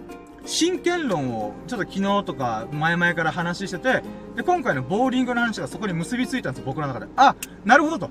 [0.46, 4.02] 真剣論を、ちょっと昨日とか、前々から話してて、
[4.36, 7.06] で、今回のボーリングの話がそこに結びついたんですよ、僕の中で。
[7.16, 7.34] あ、
[7.64, 8.10] なるほどと。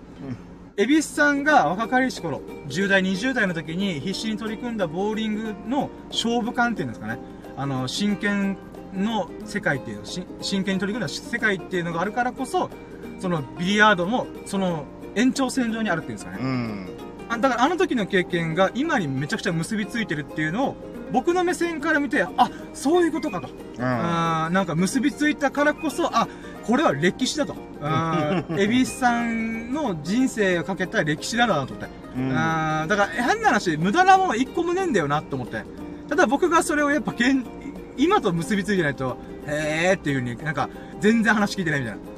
[0.76, 7.20] 恵比寿さんが若かりし頃、10代、20代の時に必死に取り組んだボーリングの勝負感っていうんですかね。
[7.56, 8.58] あの、真剣
[8.96, 10.00] の世界っていう
[10.42, 12.72] 真剣に取り組んだ世界っていうのがあるからこそ、
[13.24, 14.84] そのビリヤードも、その
[15.16, 16.40] 延長線上にあるっていうんですかね。
[16.42, 16.90] うん。
[17.30, 20.76] あだからあの時の経験が今にめちゃくちゃ結びついてるっていうのを
[21.14, 23.86] 僕の目線から見てあそういうことかと、うん。
[23.86, 26.28] あーなんか結びついたからこそあ
[26.68, 31.86] これは歴史だとあー 蛭子さんの人生をかけた歴史だなと思って、
[32.18, 32.32] うん。
[32.38, 35.64] あーだから変な話無駄なもの一個もねえんだよなと思って
[36.10, 37.46] ただ僕がそれをやっぱけん
[37.96, 39.16] 今と結びついてないと
[39.48, 40.68] へーっていう風になんか
[41.00, 42.13] 全然話聞いてないみたいな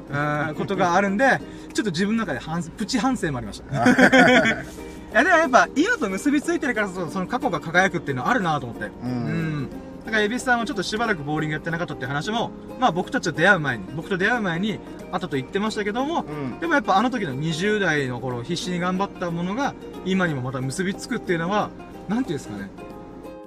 [0.56, 1.40] ことがあるんで
[1.72, 4.64] ちょっと自分の中で反プチ反省もありました い
[5.12, 9.68] やでもやっぱ今と結びついてるからこそその過去が輝くっていうのはあるなと思ってうんうん
[10.06, 14.78] だから、エビスさんはちょっとしばらくボーリングやってなかったっていう話も、まあ僕たちと出会う前に、僕と出会う前に
[15.10, 16.60] あったと言ってましたけども、うん。
[16.60, 21.70] でもやっぱあの時の20代の頃必死に頑張ったものが今にもまた結びつくっていうのは、
[22.08, 22.70] なんていうんですかね。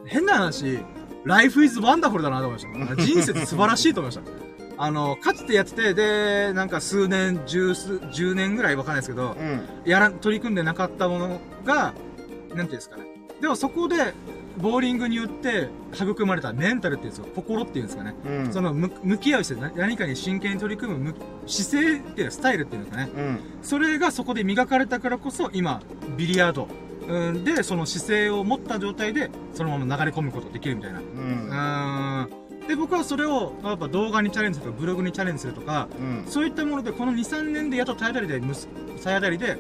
[0.05, 0.79] 変な話、
[1.23, 3.03] life is wonderful だなと思いました。
[3.05, 4.48] 人生って素晴らしいと思いました。
[4.81, 9.61] あの、かつてやってて、で、なんか数年、十数、十年ぐらいわかんないですけど、うん。
[9.83, 13.03] やら、取り組んでなかったものが、なんていうんですかね。
[13.41, 14.13] でもそこで、
[14.57, 18.15] ボーリングによって育まれたメンタルっていうんですか、心っていうんですかね。
[18.25, 18.53] うん。
[18.53, 21.15] その、む向き合う姿勢、な何かに真剣に取り組むむ
[21.45, 23.11] 姿勢っていうかスタイルっていうんですかね。
[23.17, 23.39] うん。
[23.61, 25.81] それがそこで磨かれたからこそ、今、
[26.15, 26.69] ビリヤード、
[27.09, 30.99] うん、で、その姿勢を持った状態で、そのまま流れ込むことができるみたいな。
[30.99, 31.03] う。
[31.03, 32.38] うんーん。
[32.69, 36.23] で、僕はそれを、やっぱ動画にチャレンジするとか、ブログにチャレンジするとか、うん。
[36.27, 39.57] そういったもので、この2、3年でやっと体当たりで、体当たりで、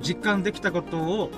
[0.00, 1.30] 実感できたことを、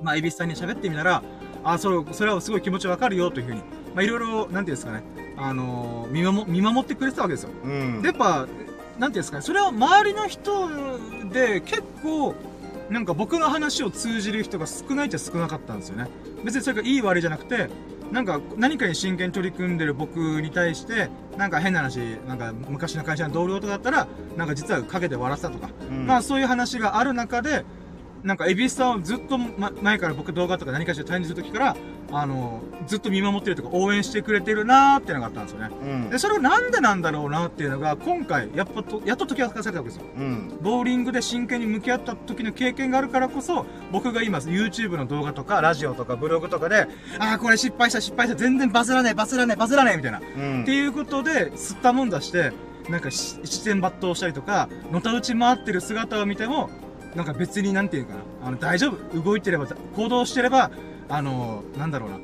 [0.00, 1.22] まあ、エビスさんに喋ってみたら、
[1.62, 3.58] あ、それ、それはすごい気持ちわかるよ、というふうに、
[3.94, 5.02] まあ、いろいろ、なんていうんですかね、
[5.36, 7.50] あのー見守、見守ってくれてたわけですよ。
[7.62, 8.00] うん。
[8.00, 8.56] で、やっぱ、なんてい
[9.04, 10.70] うんですかね、それは周りの人
[11.30, 12.34] で結構、
[12.88, 16.08] なんか僕の話を通じる人が少ないっちゃ少なかったんですよね。
[16.44, 17.68] 別にそれがいい悪いじゃなくて、
[18.12, 26.06] なんか何かに真剣に取り組んでる僕に対して、なんか変な話、なんか昔の会社の同僚とかだったら、なんか実は陰で笑ってたとか、うん。
[26.06, 27.64] まあそういう話がある中で、
[28.22, 31.76] なんか、エビスさんをずっと、ま、前から僕動画とか何かしらチャレンジするときから、
[32.12, 35.70] あの、ずっと見守ってるとか応援してくれてるなーっていうのがあったんですよね。
[35.82, 36.18] うんで、。
[36.18, 40.04] それはなんでなんだろうなっていうのが、今回、やっぱと、やっと解き明かされたわけですよ。
[40.16, 40.58] うん。
[40.60, 50.20] ボーリングで真剣に向き合った時の経験があるからこそ、僕が今 YouTube の動画とか、ラジオとかブログとかで、ああ、これ失敗した失敗した、全然バズらねえ、バズらねえ、バズらねえ、みたいな。
[50.20, 50.62] うん。
[50.62, 52.52] っていうことで、吸ったもんだして、
[52.88, 56.70] なんかし、七点抜刀したりとか、のたうち回ってる姿を見ても、
[57.14, 59.20] なんか別になんていうかな、あの、大丈夫？
[59.20, 60.70] 動いてれば、行動してれば、
[61.08, 62.18] あの、なんだろうな。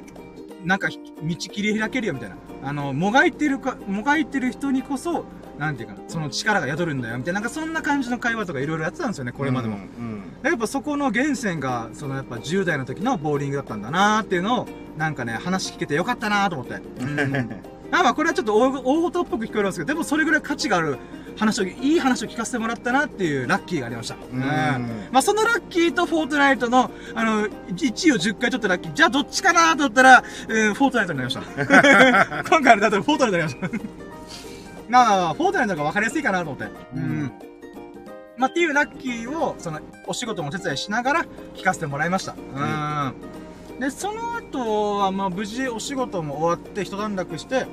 [0.64, 2.36] なんかひ、道切り開けるよ、みたいな。
[2.62, 5.24] あの、もがいてるか、もがいてる人にこそ、
[5.58, 9.76] なんていうかな、その力が宿るんだよ、みたいな、なんかそんな感じの会話とかいろいろやってたんですよね、これまでも。
[9.76, 10.22] うん。
[10.42, 16.74] やっぱそこの源泉が、そのやっぱ10代の時のボーリングだったんだなーっていうのを、なんかね、話聞けてよかったなーと思って。
[17.00, 17.62] うん。
[17.90, 20.98] あまあこれはちょっと大大事っぽく聞こえますけど、でもそれぐらい価値がある
[21.36, 24.16] 話を、いい話を聞かせてもらったなっていうラッキーがありました。
[24.16, 24.40] うん。
[25.12, 32.44] まあそのラッキーとフォートナイトの、あの、1位を10回取ったラッキー、じゃあどっちかなと思ったら、うん、フォートナイトになりました。
[32.48, 34.06] 今回のだとフォートナイトになりました。
[34.88, 36.64] まあ、フォートナイトが分かりやすいかなと思って。
[36.94, 37.32] うん。
[38.36, 42.34] まあ、っていうラッキーを、その、お仕事もお手伝いしながら聞かせてもらいました。
[42.34, 43.14] うん。
[43.80, 47.66] で、その後は、まあ、無事お仕事も終わって一段落して、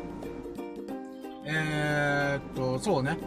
[1.45, 3.17] えーっと、そうね。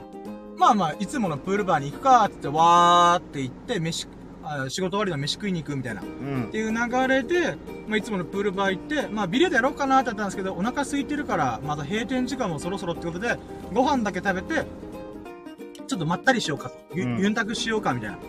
[0.56, 4.06] まあまあ、いつものプールバーに行くか、って言って、わーって行って、飯、
[4.42, 6.00] あ仕事終わりの飯食いに行くみたいな。
[6.00, 6.08] っう
[6.38, 6.58] んて。
[6.58, 7.56] いう流れで、
[7.88, 13.38] まあ、いつものプールバー行って、まあ、ビリヤードやろうかなって言ったんですけど、お腹空いてるから、まだ閉店時間もそろそろってことで、
[13.72, 14.64] ご飯だけ食べて、
[15.86, 16.76] ちょっとまったりしようかと。
[16.94, 18.16] ゆ、うんゆんたくしようか、みたいな。
[18.16, 18.20] っ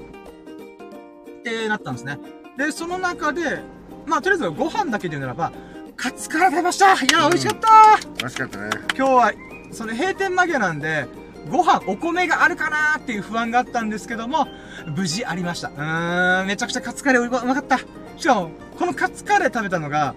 [1.44, 2.20] てなったんですね。
[2.58, 3.62] で、その中で、
[4.08, 5.52] まあ、とりあえずご飯だけで言うならば、
[5.96, 8.70] カツカレー食べましたいや、美味しかった美味しかったね。
[8.96, 9.34] 今日は、
[9.72, 11.06] その閉店間際なんで、
[11.50, 14.48] ご飯、お米があるかなーっていう不安があったんですけども、
[14.96, 15.70] 無事ありました。
[15.70, 17.80] うーん、めちゃくちゃカツカレーうまうまかった。
[18.18, 20.16] しかも、このカツカレー食べたのが、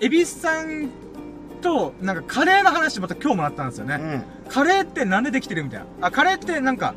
[0.00, 0.88] エビスさん
[1.60, 3.94] と、なんかカレーの話また今日もらったんですよね。
[3.94, 4.24] うん。
[4.50, 5.86] カレーってなんでできてるみたいな。
[6.00, 6.94] あ、カレーってなんか、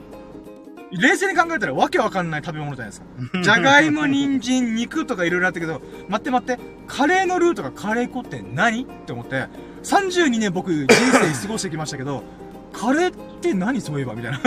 [1.00, 3.08] 冷静に考えたらわけわかんない食べ物じゃないですか。
[3.44, 8.84] じゃがいも、人参、肉とかいろいろあったけど、待って待って、カレーのルーとかカレー粉って何？
[8.84, 9.48] って思って、
[9.84, 12.24] 32年僕人生過ごしてきましたけど、
[12.74, 14.14] カレーって何そういえば？
[14.16, 14.38] みたいな。
[14.40, 14.44] っ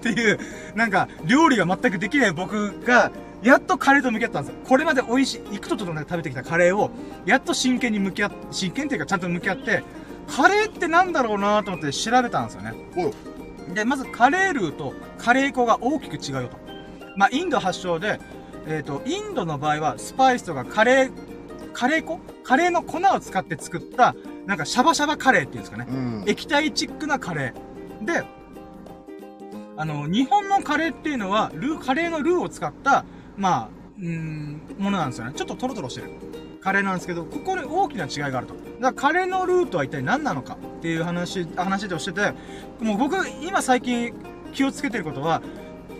[0.00, 0.38] ていう、
[0.74, 3.10] なんか、料理が全くできない僕が、
[3.42, 4.60] やっとカレーと向き合ったんですよ。
[4.64, 6.90] これまで美味しい、幾度となく食べてきたカレーを、
[7.26, 9.82] やっと真剣に向き合って、真剣っていうかちゃんと向き合って、
[10.26, 12.72] カレーってなんだろうなと思って調べたんですよね。
[13.74, 16.56] で、まずカレールーとカレー粉が大きく違うよと。
[17.16, 18.20] まあ、インド発祥で、
[18.66, 21.12] えっ、と、インドの場合はスパイスとかカレー、
[21.72, 22.20] カレー粉？
[22.42, 24.14] カレーの粉を使って作った、
[24.46, 25.86] なんかシャバシャバカレーっていうんですかね。
[25.88, 26.24] うん。
[26.26, 28.04] 液体チックなカレー。
[28.04, 28.24] で、
[29.76, 33.04] あの、日本のカレーっていうのは、ルー、カレーのルーを使った、
[33.36, 35.32] まあ、うーん、ものなんですよね。
[35.34, 36.10] ちょっとトロトロしてる。
[36.66, 38.54] カレーなんですけど、ここに大きな違いがあると。
[38.54, 40.54] だからカレーのルーとは一体何なのか？
[40.78, 42.32] っていう話、話をしてて、
[42.80, 44.12] もう僕、今最近
[44.52, 45.42] 気をつけてることは、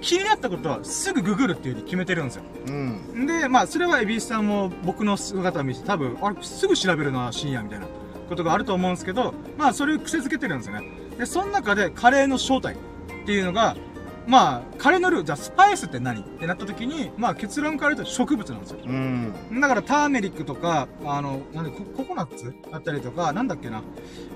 [0.01, 2.43] 気になったことはすぐググるっていう風に決めてるんですよ。
[2.67, 3.27] うん。
[3.29, 7.87] で、まあ、それはエビスさんも僕の姿を見て多分、あれ、すぐ調べるな、深夜みたいな
[8.29, 10.89] ことがあると思うんですけど、まあ、それを癖づけてるんですよね。
[11.17, 12.79] で、その中でカレーの正体っ
[13.25, 13.77] ていうのが、
[14.27, 16.21] まあ、カレーのルー、じゃあスパイスって何？
[16.21, 18.79] ってなった時に、まあ結論から言うと植物なんですよ。
[18.85, 19.33] うん。
[19.61, 22.53] だからターメリックとか、あの、なんでコ、ココナッツ？
[22.71, 23.83] だったりとか、なんだっけな、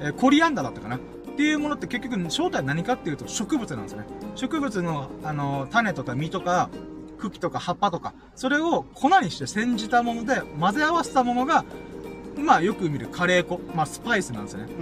[0.01, 0.97] えーコリアンダーだったかな？
[0.97, 0.99] っ
[1.37, 4.07] ていうものって結局正体何かっていうと植物なんですよね。
[4.37, 6.71] 植物の、あの、種とか実とか、
[7.19, 11.65] 茎とか葉っぱとか、それを粉にして煎じたもので混ぜ合わせたものが、
[12.37, 14.73] まあよく見るカレー粉、まあスパイスなんですよね。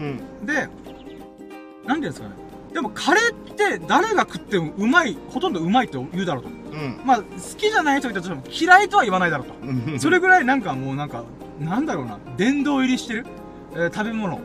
[0.40, 0.46] うん。
[0.46, 2.34] で、なんていうんですかね？
[2.72, 6.50] でもカレーって誰が食ってもうまい、ほとんどうまいと言うだろうと。
[6.50, 7.00] うん。
[7.04, 7.22] まあ好
[7.56, 9.54] きじゃない人いたとしても嫌いとは言わないだろうと。
[9.62, 10.00] うん。
[10.00, 11.24] それぐらいなんかもうなんか、
[11.58, 13.26] なんだろうな、殿堂入りしてる、
[13.72, 14.40] えー食べ物。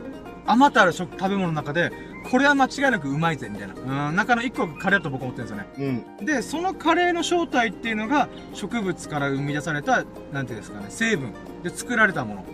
[0.46, 1.90] あまたある食食べ物の中で、
[2.30, 4.08] これは間違いなくうまいぜ、みたいな。
[4.08, 6.04] うん、中の一個がカレーだと僕は思ってるんですよね。
[6.18, 6.26] うん。
[6.26, 11.32] で、そのカレーの正体っていうのが、植物から生み出された、なんていうんですかね、成分
[11.62, 12.44] で作られたもの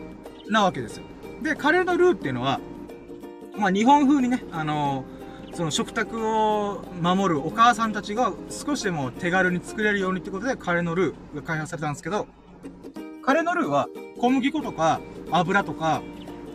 [0.49, 1.05] なわけですよ。
[1.43, 2.61] で、カレーのルーっていうのは、
[3.57, 5.20] まあ日本風にね、あのー
[5.53, 12.27] その食卓を守るお母さんたちが少しでも手軽に作れるようにってことでカレーのルーが開発されたんですけど、
[13.23, 16.03] カレーのルーは小麦粉とか油とか、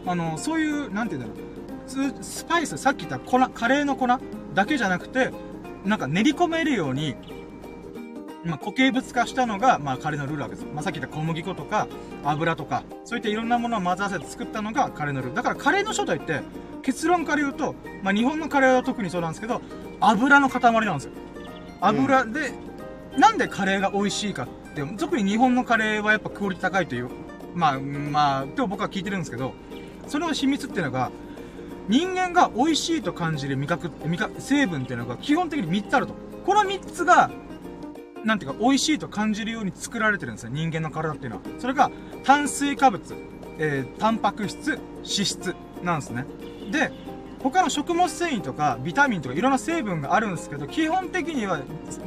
[0.05, 4.07] あの、そういう、なんて言うんだろう、スパイス、さっき言った粉、カレーの粉
[4.53, 5.31] だけじゃなくて、
[5.83, 7.15] なんか練り込めるように、
[8.45, 10.67] まあ、固形物化したのが、まあ、カレーのルーなわけです。
[10.73, 11.87] まあ、さっき言った小麦粉とか、
[12.23, 15.35] 油とか、そういったいろんなものを混ぜ合わせて作ったのがカレーのルー。
[15.35, 16.41] だからカレーの正体って、
[16.83, 19.61] 結論から言うと、まあ、日本のカレーは特にそうなんですけど、
[19.99, 21.11] 油の塊なんですよ。
[21.81, 22.53] 油で、
[23.17, 27.09] なんでカレーが美味しいかって、特に日本のカレーはやっぱクオリティ高いという、
[27.55, 29.53] まあ、まあ、今日僕は聞いてるんですけど、
[30.07, 31.11] その秘密っていうのが、
[31.87, 36.13] 人間が美味しいと感じる味覚、味覚、成分っていうのが基本的に3つあると。
[36.45, 37.31] この3つが、
[38.25, 41.43] なんていうか、美味しいと感じるように作られてるんですよ、人間の体っていうのは。
[41.59, 41.91] それが、
[42.23, 43.15] 炭水化物、
[43.59, 46.25] えー、タンパク質、脂質なんですね。
[46.71, 46.91] で、
[47.43, 51.61] 他の食物繊維とかビタミンとかいろんな成分があるんですけど、基本的には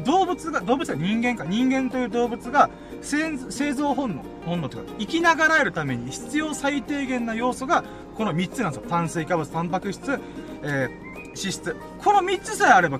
[0.04, 2.68] 動物が、動物が人間か、人間という動物が
[3.00, 7.85] 生生存本能、本能というか、生きながらえるために必要最低限な要素が
[8.16, 8.90] この3つなんですよ。
[8.90, 10.18] 炭水化物、タンパク質、
[10.62, 10.90] えー、
[11.26, 11.76] 脂質。
[11.98, 12.98] この3つさえあれば、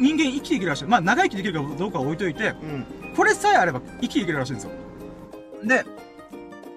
[0.00, 0.84] 人間生きていけるらしい。
[0.84, 2.86] まあ長生きできるかどうかは置いといて、うん。
[3.16, 4.70] これさえあれば生きていけるらしいんですよ。
[5.64, 5.84] で、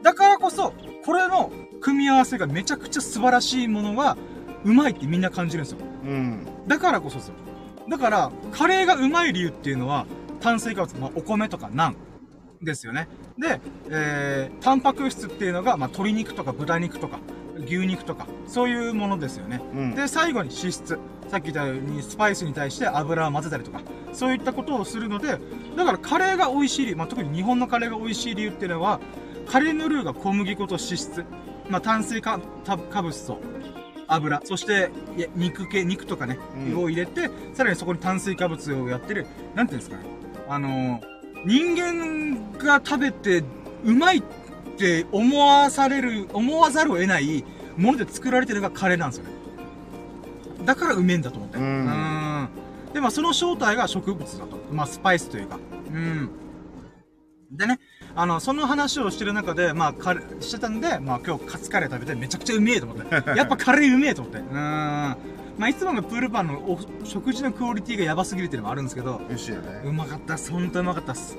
[0.04, 0.74] だからこそ、
[1.06, 4.18] これの組み合わせがめちゃくちゃ素晴らしいものは、
[4.64, 5.80] うまいってみんな感じるんですよ。
[6.04, 6.48] うん。
[6.68, 7.34] だからこそですよ。
[7.90, 10.06] だから、カレーがうまい理由っていうのは、
[10.40, 11.98] 炭水化物、まあ、お米とかナン
[12.62, 13.08] ですよね。
[13.38, 17.20] で、えー、タンパク質っていうのが、まあ、鶏肉とか豚肉とか、
[17.66, 19.62] 牛肉とか、そういうものですよね。
[19.74, 19.96] うん。
[19.96, 21.00] で、最後に脂質。
[21.28, 23.82] さっき言ったように、スパイスに対して油を混ぜたりとか、
[24.14, 25.38] そういったことをするので、
[25.76, 29.00] だからカレーが美味しい理由、まあ、特に日本のカレーが美味しい理由っていうのは、
[29.48, 31.26] カレーのルーが小麦粉と脂質、
[31.70, 32.40] まあ、炭水化
[33.02, 33.42] 物と
[34.08, 34.90] 油、そして、
[35.36, 36.40] 肉系、肉とかね、
[36.72, 40.06] うんを入れて、さらにそこに炭水化物をやってる、なんていうんですかね。
[40.48, 43.44] あのー人間が食べて
[43.86, 44.24] うまいっ
[44.78, 47.44] て思わされる、思わざるを得ない
[47.78, 49.32] もので作られてるのがカレーなんですよね。
[50.66, 51.58] だからうめえんだと思って。
[51.58, 52.50] うんうん
[52.94, 54.58] で、まあその正体が植物だと。
[54.72, 55.60] まあスパイスというか。
[55.90, 56.30] うん。
[57.52, 57.80] でね、
[58.16, 63.14] あの、その話をしてる中で、まあ、カレー、してたんで、まあ今日カツカレー食べてめちゃくちゃうめえと思って。
[63.38, 64.40] やっぱカレーうめえと思って。
[64.40, 64.54] うん。
[64.54, 65.18] ま
[65.60, 69.82] あいつものプールパンのお食事のクオリティがやばすぎるっていうのもあるんですけど、美味しいよね。
[69.86, 70.52] うまかったっす。
[70.52, 71.38] ほんとうまかったっす。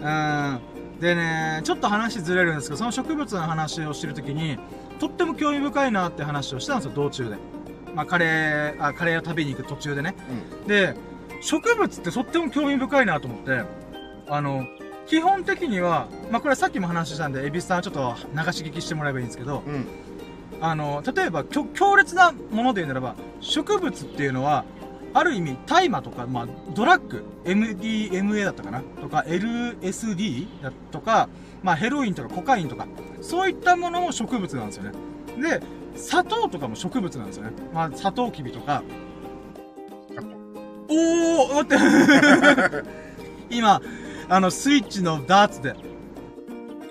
[0.00, 0.60] うん。
[1.00, 4.58] でね、ちょっと話ずれるんですけど、その植物の話をしてるときに、
[4.98, 7.36] とっても興味深いなって話をしたんですよ、道中で。
[7.94, 10.14] まあ、カレー、あ、カレーを食べに行く途中でね。
[10.66, 10.94] で、
[11.40, 13.62] 植物ってとっても興味深いなと思って、
[14.28, 14.66] あの、
[15.06, 19.74] 基本的には、まあ、これさっきも話したんで、エビスさんはちょっと流し聞きしてもらえばいいんですけど、うん。
[19.74, 19.86] うん。
[20.60, 24.64] あの、例えば、強烈なもので言うならば、植物っていうのは、
[25.12, 28.82] ある意味、大麻とか、まあ、ドラッグ、MDMA だったかな？
[29.00, 31.28] とか、LSD だとか、
[31.62, 32.86] まあ、ヘロインとかコカインとか、
[33.20, 34.92] そういったものも植物なんですよね。
[35.40, 35.60] で、
[35.96, 37.50] 砂糖とかも植物なんですよね。
[37.74, 38.82] まあ、砂糖きびとか。
[40.88, 42.84] おー待って
[43.56, 43.80] 今、
[44.28, 45.74] あの、スイッチのダーツで、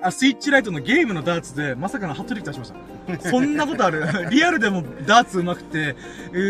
[0.01, 2.75] あ、スイッチライトのゲームのダーツで、まさかのハットリック出しました。
[3.17, 4.05] そんなことある？
[4.29, 5.95] リアルでもダーツ上手くて、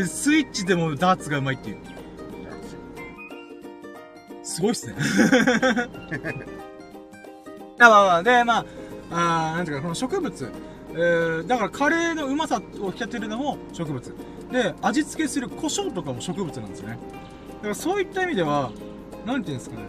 [0.06, 1.78] スイッチでもダーツが上手いっていう。
[4.44, 4.96] すごいっすね。
[7.80, 10.52] あ、まあまあ、で、まあ、あなんていうか、この植物。
[10.92, 14.16] えー、だからカレーのうまさを引き立てるのも植物。
[14.52, 16.98] で、味付けする胡椒とかも植物なんですよね。
[17.58, 18.72] だからそういった意味では、
[19.26, 19.84] なんていうんですかね。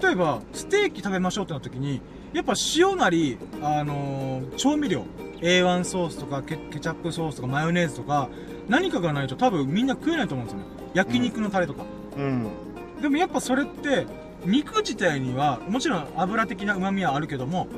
[0.00, 2.00] 例えば、ステーキ食べましょうってなった時に、
[2.32, 5.04] やっぱ塩なり、あのー調味料、
[5.40, 8.28] A1 ソースとかケケチャップソースとかマヨネーズとか、
[8.68, 10.66] 何かがないと多分みんな食えないと思うんですよね。
[10.94, 11.84] 焼肉のタレとか。
[12.16, 12.48] うん。
[13.00, 14.06] でもやっぱそれって、
[14.44, 17.68] 肉自体には、もちろん油的な旨味はあるけども、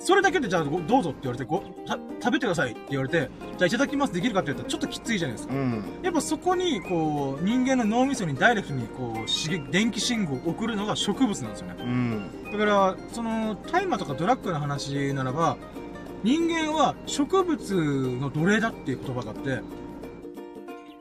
[0.00, 5.54] それだけでじゃあごどうぞって言われてごた、食べてくださいって言われて、じゃあいただきますできるかって言ったらちょっときついじゃないですか。
[5.54, 5.84] うん。
[6.02, 11.74] やっぱそこに、こう、人間の脳みそにダイレクトに、こう、刺激、電気信号を送るのが植物なんですよね。
[11.80, 12.30] うん。
[12.50, 15.58] だから、その、大麻とかドラッグの話ならば、
[16.22, 17.74] 人間は植物
[18.20, 19.62] の奴隷だっていう言葉があって、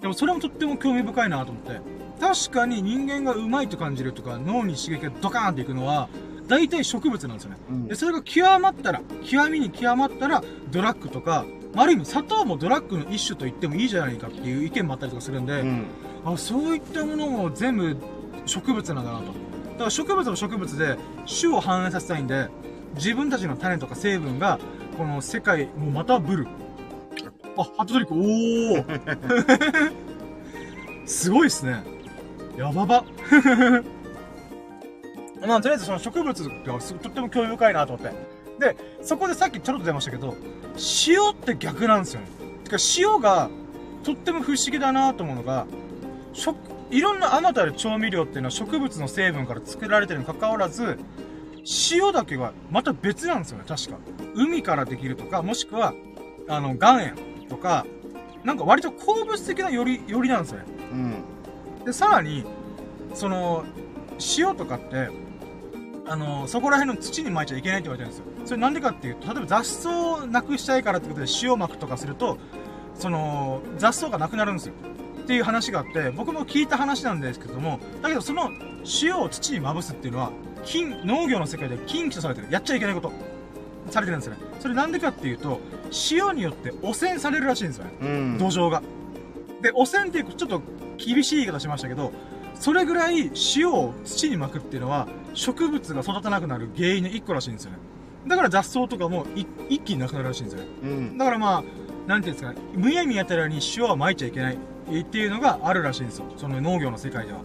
[0.01, 1.81] でもそれもとっても興味深いなと思って。
[2.19, 6.09] 確かに人間がうまいと感じるとか、脳に刺激がドカーンっていくのは、
[6.47, 7.57] 大体植物なんですよね。
[7.69, 15.85] うんで、それが極まったら、極みに極まったら、ドラッグとか、ある意味砂糖もドラッグの一種と言ってもいいじゃないかっていう意見もあったりとかするんで、うん。
[16.25, 17.95] あそういったものも全部
[18.45, 19.25] 植物なんだなと。
[19.25, 20.97] だから植物も植物で
[21.39, 22.47] 種を反映させたいんで、
[22.95, 24.59] 自分たちの種とか成分が、
[24.99, 26.45] この世界、もうまたブル。
[27.55, 29.93] あ、ハットトリック、おー
[31.07, 31.81] すごいっすね。
[32.57, 33.05] やばば。
[35.47, 38.13] まあ、とりあえずその植物がすとっても興味深いなと思って。
[38.59, 40.35] で、そこでさっきちょろっと出ましたけど、
[41.07, 42.27] 塩って逆なんですよね。
[42.65, 43.49] てか塩が
[44.03, 45.65] とっても不思議だなと思うのが、
[46.33, 46.57] 食、
[46.91, 50.99] いろんなあまたある調味料っていうのは植物の成分から作られてるにもかかわらず、
[51.91, 53.97] 塩だけはまた別なんですよね、確か。
[54.35, 55.93] 海からできるとか、もしくは、
[56.47, 57.15] あの、岩塩
[57.47, 57.85] とか、
[58.43, 60.65] なんか割と鉱物的なより、よりなんですよね。
[60.91, 61.85] うん。
[61.85, 62.45] で、さらに、
[63.13, 63.65] その、
[64.37, 65.09] 塩とかって、
[66.07, 68.45] あの、そこら辺の土に撒いちゃいけないって言われてるんですよ。
[68.45, 72.37] それなんでかっていうと、例えば雑草をなくしたいからってことで塩撒くとかすると、
[72.95, 74.73] その、雑草がなくなるんですよ。
[75.21, 78.49] っていう話があって、僕も聞いた話なんですけども、だけどその
[79.03, 80.31] 塩を土にまぶすっていうのは、
[80.63, 82.47] 禁、農業の世界で禁忌とされてる。
[82.49, 83.11] やっちゃいけないこと。
[83.89, 84.39] されてるんですよね。
[84.59, 85.59] それなんでかっていうと、
[86.11, 87.91] 塩によって汚染されるらしいんですよね。
[88.01, 88.37] うん。
[88.37, 88.81] 土壌が。
[89.61, 90.61] で、汚染っていうちょっと
[90.97, 92.11] 厳しい言い方しましたけど、
[92.55, 97.77] それぐらい塩を土に巻くっていうのは、植物が育たなくなる原因の一個らしいんですよね。
[98.27, 100.67] だから雑草とかもい一気になくなるらしいんですよね。
[100.83, 101.17] うん。
[101.17, 101.63] だからまあ、
[102.07, 104.57] なんていうんですかね、むやみやたらに塩は撒いちゃいけない
[104.99, 106.25] っていうのがあるらしいんですよ。
[106.35, 107.39] その農業の世界では。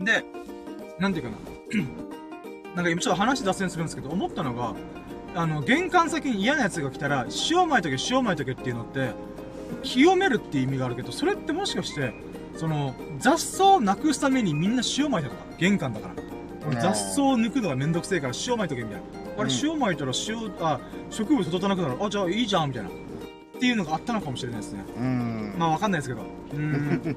[0.00, 0.24] で、
[0.98, 1.36] なんていうかな。
[2.74, 4.74] なんか今ちょっと話脱線するんですけど、思ったのが、
[5.34, 9.10] あの、玄関先に嫌な奴が来たら、塩撒いとけ、塩撒いとけっていうのって、
[9.82, 12.12] 清めるっていう意味があるけど、それってもしかして、
[12.56, 16.14] その、雑草をなくすためにみんな塩撒いたとか、玄関だから。
[16.66, 19.02] 俺雑草を抜くのがめんどくせえから塩撒いとけみたいな。
[19.38, 20.80] あれ、うん塩撒いたら塩、あ、
[21.10, 21.96] 植物育たなくなる。
[22.02, 22.88] あ、じゃあいいじゃんみたいな。
[22.88, 22.92] っ
[23.60, 24.84] ていうのがあったのかもしれないですね。
[24.96, 25.54] うん。
[25.58, 26.22] まあわかんないですけど。
[26.52, 27.16] うん。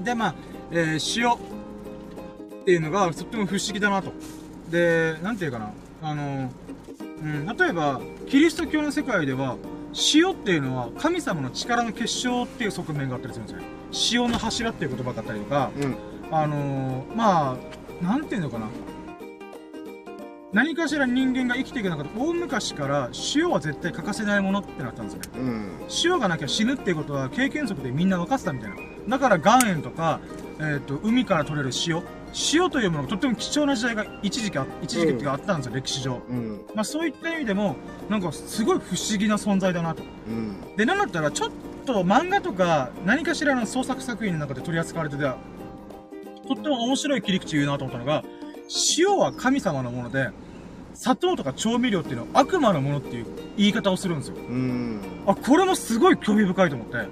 [0.04, 0.34] で、まあ、
[0.70, 1.57] えー塩
[2.68, 4.12] っていうのがとっても不思議だなと。
[4.70, 5.72] で、なんていうかな。
[6.02, 6.50] あの、
[7.22, 9.56] うん、例えば、キリスト教の世界では、
[10.12, 14.20] 塩っていうのは神様の力の結晶っていう側面があったりするんですよ。
[14.26, 15.96] 塩の柱っていう言葉があったりとか、うん。
[16.30, 17.56] あのー、ま
[18.02, 18.68] あ、なんていうのかな。
[20.52, 25.28] 何かしら人間が生きていく中で、大昔から塩は絶対欠かせないものってなったんですよね。
[25.38, 25.70] うん。
[26.04, 28.76] 塩がなきゃ死ぬっていうことは経験則でみんな分かってたみたいな。
[29.08, 30.20] だから岩塩とか、
[30.60, 32.02] えっ、と、海から取れる塩。
[32.52, 36.20] 塩というものがとっても貴重な時代が一時期あ、一時期っていうかあったんですよ、歴史上。
[36.28, 36.60] うん。
[36.74, 37.76] まあそういった意味でも、
[38.08, 40.02] なんかすごい不思議な存在だなと。
[40.28, 40.76] うん。
[40.76, 41.50] で、なんだったらちょっ
[41.86, 45.36] と漫画とか何かしらの創作作品の中で取り扱われてた、
[46.46, 48.24] とっても面白い切り口言うなと思ったのが、
[48.98, 50.30] 塩は神様のもので、
[50.94, 54.36] 砂糖とか調味料っていうのは悪魔のものっていう言い方をするんですよ。
[54.36, 55.00] うん。
[55.26, 57.06] あ、これもすごい興味深いと思って。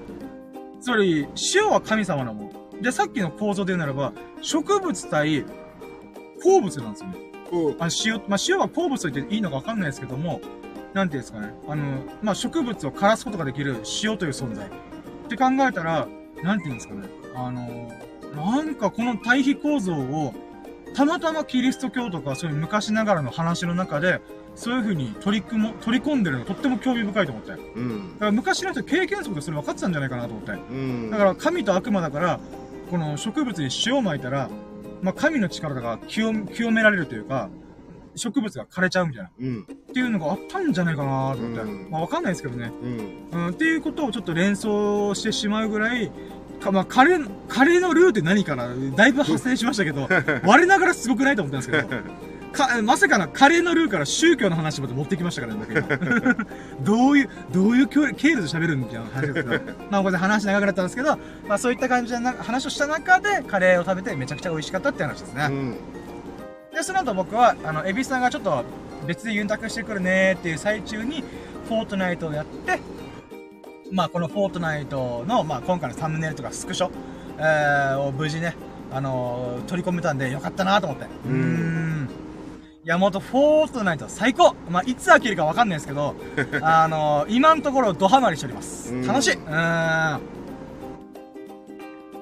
[0.81, 2.46] つまり、塩は神様のもの。
[2.81, 4.13] で、さっきの構造で言うならば、
[4.43, 5.45] 植物対
[6.43, 7.17] 鉱物なんですよね。
[7.53, 7.83] うん。
[7.83, 10.41] あ塩、まあ、塩は鉱物と言っていいのかわかんないですけども、
[10.95, 11.55] なんていうんですかね。
[11.69, 14.67] あの、まあ、植物を枯らすことができる塩という存在。
[14.67, 16.09] って考えたら、
[16.43, 17.09] なんていうんですかね。
[17.35, 17.91] あの、
[18.35, 20.35] なんかこの対比構造を、
[20.95, 24.21] たまたまキリスト教とかそういう昔ながらの話の中で、
[24.55, 27.51] そういう風に取り組も、取り込んでるのがとっても興味深いと思って。
[27.51, 28.17] だうん。
[28.19, 30.53] から昔の人経験則でそれ分かってたんじゃないかなと思って。
[30.53, 31.11] うん。
[31.11, 32.41] だから神と悪魔だから、
[32.91, 34.51] この植物に塩を撒いたら、
[35.03, 37.49] まあ神の力だから清清められるというか、
[38.15, 39.31] 植物が枯れちゃうみたいな。
[39.39, 39.63] うん。
[39.63, 41.61] っていうのがあったんじゃないかなと思って。
[41.61, 42.73] うんまあわかんないですけどね。
[42.83, 43.29] うん。
[43.31, 46.11] うん、っていうことをちょっと連想してしまうぐらい、
[46.61, 50.09] かまあ、カレー、カレーのルーって何かなだいぶ発生しましたけど、
[50.45, 52.03] 我ながらすごくないと思ったんですけど、
[52.57, 55.67] か、まさかのカレーのルーから宗教の話まで持ってきましたからね、
[56.83, 59.49] どういう、どういう経経路で喋るんみたいな話ですけど、
[59.91, 65.47] まあ、これで話長くなったんですけど、まあ、そういった感じでな話をした中で、カレーを食べてめちゃくちゃ美味しかったって話ですね。
[65.49, 65.77] うん。
[66.75, 68.65] で、その後僕は、あの、エビさんがちょっと
[69.07, 71.25] 別でユンタクしてくるねーっていう最中に、
[71.69, 72.81] フォートナイトをやって、
[73.91, 76.91] まあ、このフォートナイトの、まあ、今回のサムネイルとかスクショ、
[77.39, 78.57] えー、を無事ね、
[78.93, 81.07] あのー取り込めたんでよかったなと思って。
[81.27, 82.26] うーん。
[82.87, 86.15] いや、もっとフォートナイト最高まあ、いつ飽きるかわかんないですけど、
[86.63, 88.99] あのー今のところドハマりしておりますう。
[88.99, 90.21] ん楽しいうーん。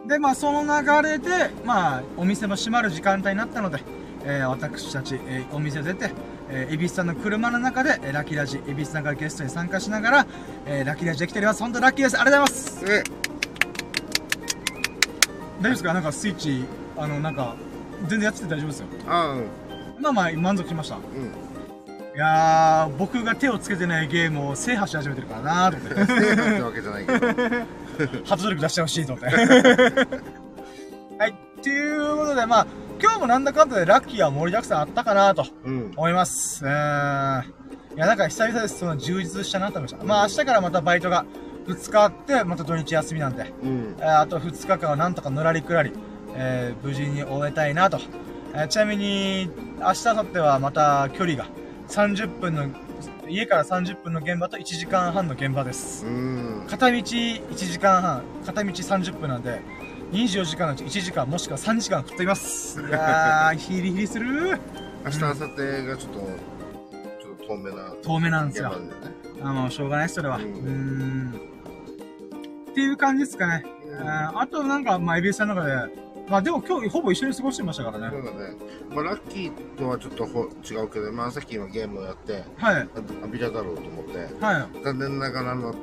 [0.08, 3.82] で、まあ、その流れで、まあ、お店も閉まる時間帯になったので、
[4.24, 6.10] えー私たち、えーお店を出て、
[6.48, 10.26] えー、エビスさんの車の中で、えーラッキーラジ、エビスさんからゲストに参加しながら、
[10.64, 11.60] えーラッキーラジできております。
[11.60, 12.18] 本当にラッキーです。
[12.18, 12.84] ありがとうございます。
[12.88, 13.02] え
[15.60, 15.92] 大丈夫ですか？
[15.92, 16.64] なんかスイッチ、
[16.96, 17.54] あの、なんか、
[18.08, 18.86] 全然やってて大丈夫ですよ。
[19.08, 19.44] ああ、うん。
[20.00, 20.96] まあまあ、満足しました。
[20.96, 21.02] うん。
[22.16, 26.06] いやー、僕が手をつけてないゲームを制覇し始めてるからなーと思って。
[26.36, 27.18] 制覇ってわけじゃないけど。
[28.24, 29.36] ハートトリック出してほしいと思って。
[31.18, 31.34] はい。
[31.62, 32.66] ということで、まあ、
[33.02, 35.92] 今日もなんだかんだでラッキーは盛りだくさんあったかなとうん。
[35.96, 36.64] 思います。
[36.64, 37.44] うーん。
[37.96, 38.78] いや、なんか久々です。
[38.78, 40.04] その充実したなと思いました。
[40.04, 41.24] まあ、明日からまたバイトが
[41.66, 43.96] 2日あって、また土日休みなんで、うん。
[43.98, 45.92] えーあと2日間はなんとかのらりくらり、
[46.36, 47.98] えー無事に終えたいなと。
[48.56, 49.50] えーちなみに、
[49.80, 51.46] 明日、明後日はまた距離が
[51.88, 52.68] 30分の、
[53.28, 56.06] 家から30分の現場と1時間半の現場です。
[56.06, 56.66] うん。
[56.68, 59.60] 片道1時間半、片道30分なんで、
[60.12, 62.78] 24時間のうち1時間もしくは3時間食っています。
[62.86, 64.60] いやー、ヒリヒリする
[65.04, 68.90] 明日、明後日がちょっと、ちょっと遠めな遠めなんですよね。
[69.42, 70.36] あもうしょうがないそれは。
[70.36, 71.34] ううん。
[72.70, 73.64] っていう感じですかね。
[73.90, 78.08] うんあとなんか、まあ、エビスさんの中で、まあでも今日ほぼ一緒に過ごしてましたからね。
[78.10, 78.56] そうだね。
[78.90, 82.76] まあ、ラッキーとはちょっとほ違うけど、まあ、さっき今ゲームをやって、はい。
[82.76, 82.88] あ
[83.24, 84.84] アビラだろうと思って、はい。
[84.84, 85.74] 残念ながらあの、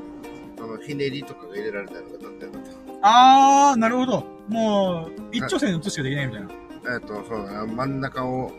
[0.59, 2.61] あの、ひねりとかが入れられたのが残念だっ
[3.03, 4.23] あー、なるほど。
[4.47, 6.47] もう、一直線に打つしかできないみたいな。
[6.47, 6.93] た。
[6.95, 8.51] えっ、と、そうだね、真ん中を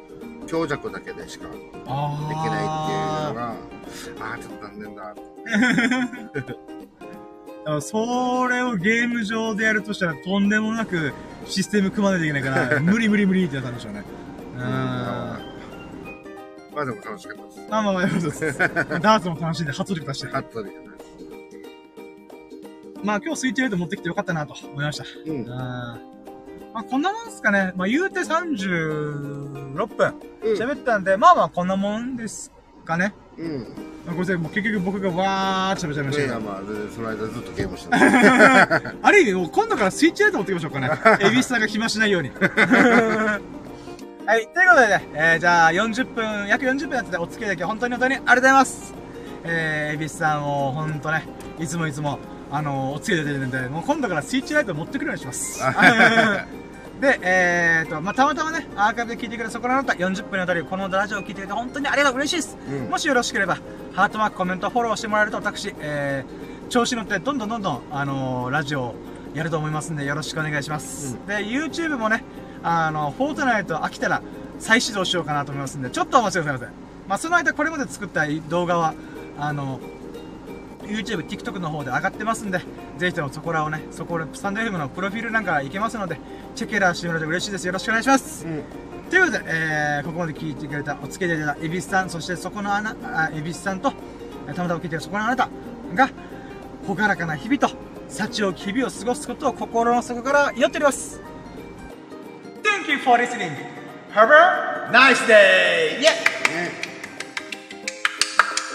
[0.47, 3.55] 強弱だけでしかできないっていうのあが、あ
[4.35, 5.15] あー、ちょっと残念だ。
[7.63, 7.65] ー。
[7.65, 11.13] だからそれをゲーム上でやるとしたらとんでもなく
[11.47, 14.05] システム組まないといけないから、 無理無理無理ってやったんでしょうね。
[14.57, 14.67] うーん。
[16.75, 17.61] まあでも楽しかったです。
[17.71, 18.59] まあまあまあ、よかったです。
[18.59, 20.29] ダーツも楽しんで、初力出して。
[20.29, 20.71] ハットで。
[23.03, 25.05] まあ今日スイッチライト持ってきてよかったなと思いました。
[25.27, 25.47] うんうん。。
[25.49, 25.99] ま
[26.75, 27.73] あこんなもんですかね。
[27.77, 30.55] まあ言うて36分うん。
[30.55, 32.52] 喋ったんで、まあまあこんなもんです
[32.83, 33.15] かね。
[33.39, 33.59] うん。
[34.07, 36.35] まあごめんなもう結局僕がわーって喋っちゃいましたけど。
[36.35, 36.61] いや、まあ、
[36.95, 38.95] その間ずっとゲームしてた。
[39.03, 40.91] ある意味、今度からスイッチライト持ってきましょうかね。
[41.21, 42.31] エビスさんが暇しないように。
[44.25, 48.95] はい、ということでね、えー、じゃあ40分、約40分やっててお付き合いだけ本当に本当にありがとうございます。
[49.45, 51.25] えー、エビスさんを本当ね、
[51.59, 52.21] いつもいつも、
[52.51, 55.61] あのー、お付き合いで出てるんで、もう今度からスイッチライト持ってくるようにします。
[57.03, 62.57] で、えーと、まあ、たまたまね、アーカイブで聞いてくれたそこらの方、40分にわたりこのラジオを聞いてくれて本当にありがとう、嬉しいです。
[62.71, 63.59] うんもしよろしければ、
[63.93, 68.95] ハートマーク、コメント、フォローしてもらえると私、えー、調子乗ってどんどんどんどん、あのーラジオを
[69.35, 71.19] やると思いますんで、よろしくお願いします。
[71.27, 72.23] で、YouTube もね、
[72.63, 74.23] あの、フォートナイト飽きたら
[74.61, 76.73] 再始動しようかなと思いますんで、ちょっとお待ちくださいませ。
[77.09, 78.95] まあ、その間これまで作った動画は、
[79.41, 79.81] あの、
[80.85, 82.61] YouTube、TikTok の方で上がってますんで、
[82.99, 86.19] ぜひともそこらをね、そこら、スタンド FM のプロフィールなんかいけますので、
[86.55, 87.67] チェケラーしてもらえると嬉しいです。
[87.67, 88.45] よろしくお願いします。
[88.47, 88.65] うん。
[89.11, 93.93] ということで、えー、ここまで聞いてくれた、お付き合いいただいた、エビスさん、そしてそこのあな、あエビスさんと、
[94.49, 95.49] えーたまたま聞いてるそこのあなた
[95.95, 96.11] が、
[96.87, 97.71] ほがらかな日々と、
[98.09, 101.21] 幸多き日々を過ごすことを心の底から祈っております。
[102.63, 103.53] Thank you for listening.
[104.15, 106.01] Have a nice day!
[106.01, 106.11] Yeah!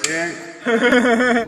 [0.09, 1.47] え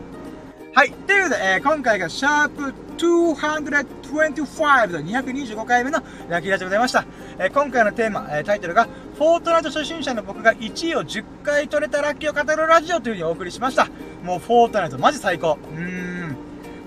[0.74, 0.92] はい。
[0.92, 2.74] ということで、えー今回がシャープ
[3.06, 7.04] 225の225回目のラッキーラジオでございました。
[7.38, 8.86] えー今回のテーマ、えータイトルが、
[9.16, 13.88] フォートナイト初心者の僕が1位を10回取れたラッキーを語るラジオというふうにお送りしました。
[14.22, 15.58] もうフォートナイトマジ最高。
[15.72, 16.36] うーん。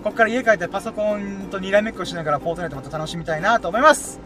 [0.03, 4.19] ここから家帰ってパソコンとにらめっこしながらフォートナイトまた楽しみたいなと思います。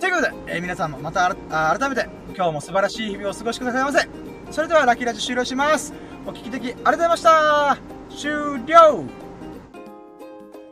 [0.00, 1.34] ということで、えー皆さんもまた
[1.78, 4.08] 改めて今日も素晴らしい日々をお過ごしくださいませ。
[4.50, 5.92] それではラッキーラジオ終了します。
[6.26, 7.78] お聞き的ありがとうございました。
[8.10, 9.23] 終了